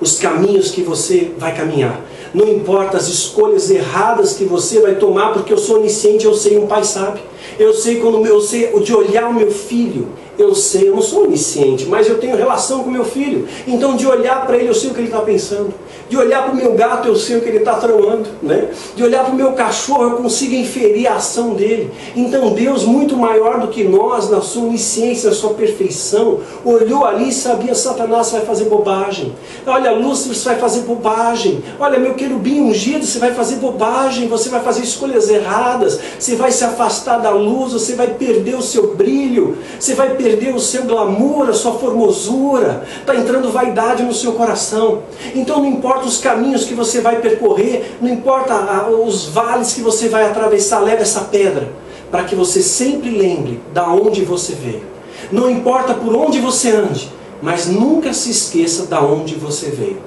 [0.00, 2.00] os caminhos que você vai caminhar,
[2.36, 6.58] não importa as escolhas erradas que você vai tomar, porque eu sou onisciente, eu sei,
[6.58, 7.18] um pai sabe.
[7.58, 10.08] Eu sei quando eu sei de olhar o meu filho,
[10.38, 13.48] eu sei, eu não sou onisciente, mas eu tenho relação com meu filho.
[13.66, 15.72] Então de olhar para ele, eu sei o que ele está pensando.
[16.08, 18.28] De olhar para o meu gato, eu sei o que ele está tramando.
[18.40, 18.68] Né?
[18.94, 21.90] De olhar para o meu cachorro, eu consigo inferir a ação dele.
[22.14, 27.30] Então Deus, muito maior do que nós, na sua onisciência, na sua perfeição, olhou ali
[27.30, 29.32] e sabia: Satanás vai fazer bobagem.
[29.66, 31.62] Olha, Lúcifer, você vai fazer bobagem.
[31.80, 34.28] Olha, meu querubim ungido, você vai fazer bobagem.
[34.28, 35.98] Você vai fazer escolhas erradas.
[36.18, 39.58] Você vai se afastar da luz, você vai perder o seu brilho.
[39.78, 42.84] Você vai perder o seu glamour, a sua formosura.
[43.00, 45.02] Está entrando vaidade no seu coração.
[45.34, 50.08] Então não importa os caminhos que você vai percorrer, não importa os vales que você
[50.08, 51.68] vai atravessar, leve essa pedra,
[52.10, 54.82] para que você sempre lembre da onde você veio.
[55.30, 57.10] Não importa por onde você ande,
[57.42, 59.98] mas nunca se esqueça da onde você veio.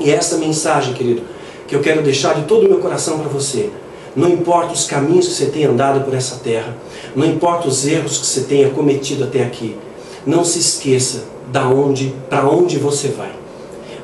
[0.00, 1.22] E essa mensagem, querido,
[1.66, 3.70] que eu quero deixar de todo o meu coração para você.
[4.18, 6.76] Não importa os caminhos que você tenha andado por essa terra,
[7.14, 9.76] não importa os erros que você tenha cometido até aqui,
[10.26, 13.30] não se esqueça da onde, para onde você vai.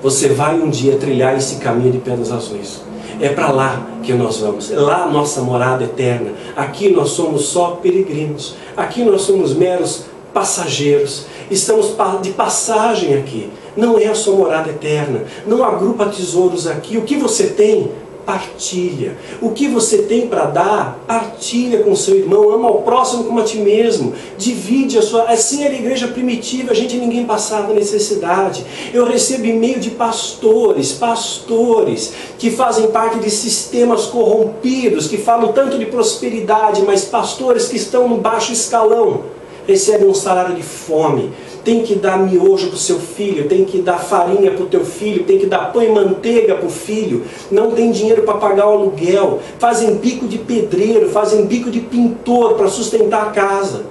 [0.00, 2.80] Você vai um dia trilhar esse caminho de pedras azuis.
[3.20, 4.70] É para lá que nós vamos.
[4.70, 6.30] É lá a nossa morada eterna.
[6.54, 8.54] Aqui nós somos só peregrinos.
[8.76, 11.26] Aqui nós somos meros passageiros.
[11.50, 11.92] Estamos
[12.22, 13.50] de passagem aqui.
[13.76, 15.24] Não é a sua morada eterna.
[15.44, 16.96] Não agrupa tesouros aqui.
[16.96, 17.90] O que você tem,
[18.24, 19.16] partilha.
[19.40, 23.44] O que você tem para dar, partilha com seu irmão, ama ao próximo como a
[23.44, 25.24] ti mesmo, divide a sua.
[25.24, 28.64] Assim era a igreja primitiva, a gente ninguém passava necessidade.
[28.92, 35.78] Eu recebo e-mail de pastores, pastores que fazem parte de sistemas corrompidos, que falam tanto
[35.78, 39.22] de prosperidade, mas pastores que estão no baixo escalão
[39.66, 41.32] recebem um salário de fome
[41.64, 44.84] tem que dar miojo para o seu filho, tem que dar farinha para o teu
[44.84, 48.66] filho, tem que dar pão e manteiga para o filho, não tem dinheiro para pagar
[48.68, 53.86] o aluguel, fazem bico de pedreiro, fazem bico de pintor para sustentar a casa.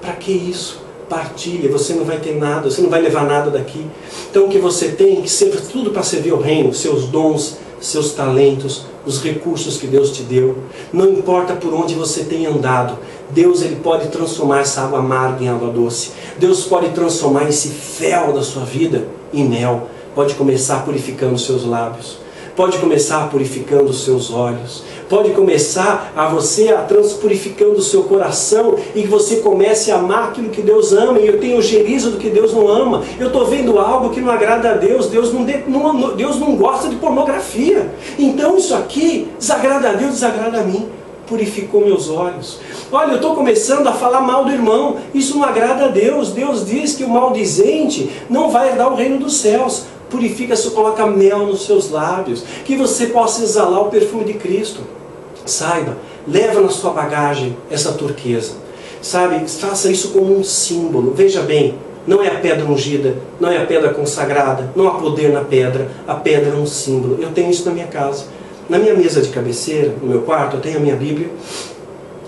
[0.00, 0.84] Para que isso?
[1.08, 3.86] Partilha, você não vai ter nada, você não vai levar nada daqui.
[4.30, 8.12] Então o que você tem que ser tudo para servir o reino, seus dons, seus
[8.12, 10.56] talentos, os recursos que Deus te deu.
[10.92, 12.98] Não importa por onde você tenha andado,
[13.30, 16.12] Deus ele pode transformar essa água amarga em água doce.
[16.38, 19.88] Deus pode transformar esse fel da sua vida em mel.
[20.14, 22.18] Pode começar purificando seus lábios.
[22.54, 28.76] Pode começar purificando os seus olhos pode começar a você a transpurificando o seu coração
[28.94, 31.18] e que você comece a amar aquilo que Deus ama.
[31.18, 33.02] E eu tenho gerizo do que Deus não ama.
[33.18, 35.08] Eu estou vendo algo que não agrada a Deus.
[35.08, 37.90] Deus não, não, Deus não gosta de pornografia.
[38.18, 40.88] Então isso aqui desagrada a Deus, desagrada a mim.
[41.26, 42.60] Purificou meus olhos.
[42.90, 44.96] Olha, eu estou começando a falar mal do irmão.
[45.12, 46.30] Isso não agrada a Deus.
[46.30, 49.84] Deus diz que o maldizente não vai herdar o reino dos céus.
[50.08, 54.80] Purifica-se, coloca mel nos seus lábios, que você possa exalar o perfume de Cristo.
[55.44, 55.96] Saiba,
[56.26, 58.52] leva na sua bagagem essa turquesa.
[59.02, 61.12] Sabe, faça isso como um símbolo.
[61.12, 61.74] Veja bem,
[62.06, 65.88] não é a pedra ungida, não é a pedra consagrada, não há poder na pedra.
[66.06, 67.18] A pedra é um símbolo.
[67.20, 68.26] Eu tenho isso na minha casa.
[68.68, 71.30] Na minha mesa de cabeceira, no meu quarto, eu tenho a minha Bíblia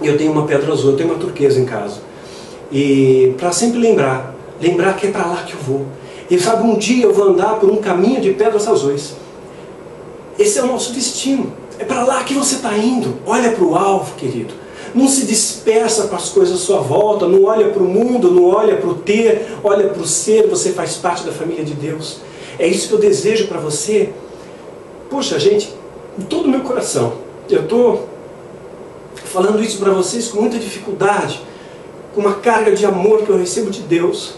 [0.01, 2.01] e eu tenho uma pedra azul, eu tenho uma turquesa em casa.
[2.70, 5.86] E para sempre lembrar, lembrar que é para lá que eu vou.
[6.30, 9.14] E sabe, um dia eu vou andar por um caminho de pedras azuis.
[10.39, 11.53] Esse é o nosso destino.
[11.78, 13.16] É para lá que você está indo.
[13.26, 14.55] Olha para o alvo, querido.
[14.95, 17.26] Não se dispersa com as coisas à sua volta.
[17.26, 20.47] Não olha para o mundo, não olha para o ter, olha para o ser.
[20.49, 22.18] Você faz parte da família de Deus.
[22.59, 24.11] É isso que eu desejo para você.
[25.09, 25.74] Poxa, gente,
[26.19, 27.12] em todo o meu coração,
[27.49, 28.09] eu estou
[29.25, 31.41] falando isso para vocês com muita dificuldade,
[32.14, 34.35] com uma carga de amor que eu recebo de Deus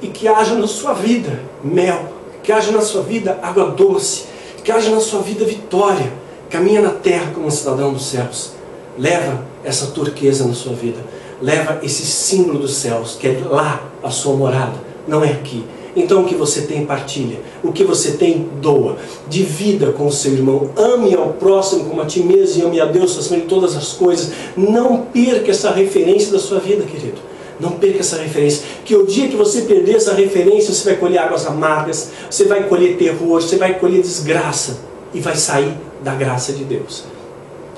[0.00, 2.12] e que haja na sua vida mel,
[2.42, 4.26] que haja na sua vida água doce,
[4.62, 6.12] que haja na sua vida vitória.
[6.48, 8.52] Caminha na terra como um cidadão dos céus.
[8.96, 10.98] Leva essa turquesa na sua vida.
[11.42, 14.74] Leva esse símbolo dos céus, que é lá a sua morada,
[15.06, 15.64] não é aqui.
[15.98, 17.40] Então o que você tem, partilha.
[17.62, 18.96] O que você tem, doa.
[19.28, 20.70] Divida com o seu irmão.
[20.76, 23.92] Ame ao próximo como a ti mesmo e ame a Deus acima de todas as
[23.94, 24.30] coisas.
[24.56, 27.18] Não perca essa referência da sua vida, querido.
[27.58, 28.62] Não perca essa referência.
[28.84, 32.68] Que o dia que você perder essa referência, você vai colher águas amargas, você vai
[32.68, 34.78] colher terror, você vai colher desgraça
[35.12, 35.74] e vai sair
[36.04, 37.04] da graça de Deus.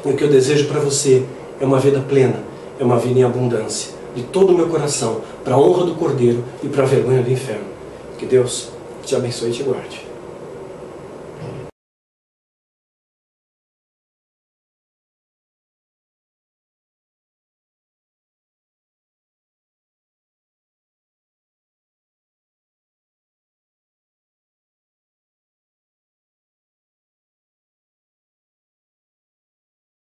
[0.04, 1.22] E o que eu desejo para você
[1.58, 2.42] é uma vida plena,
[2.78, 6.44] é uma vida em abundância, de todo o meu coração, para a honra do Cordeiro
[6.62, 7.79] e para a vergonha do inferno.
[8.20, 8.68] Que Deus
[9.02, 10.09] te abençoe e te guarde.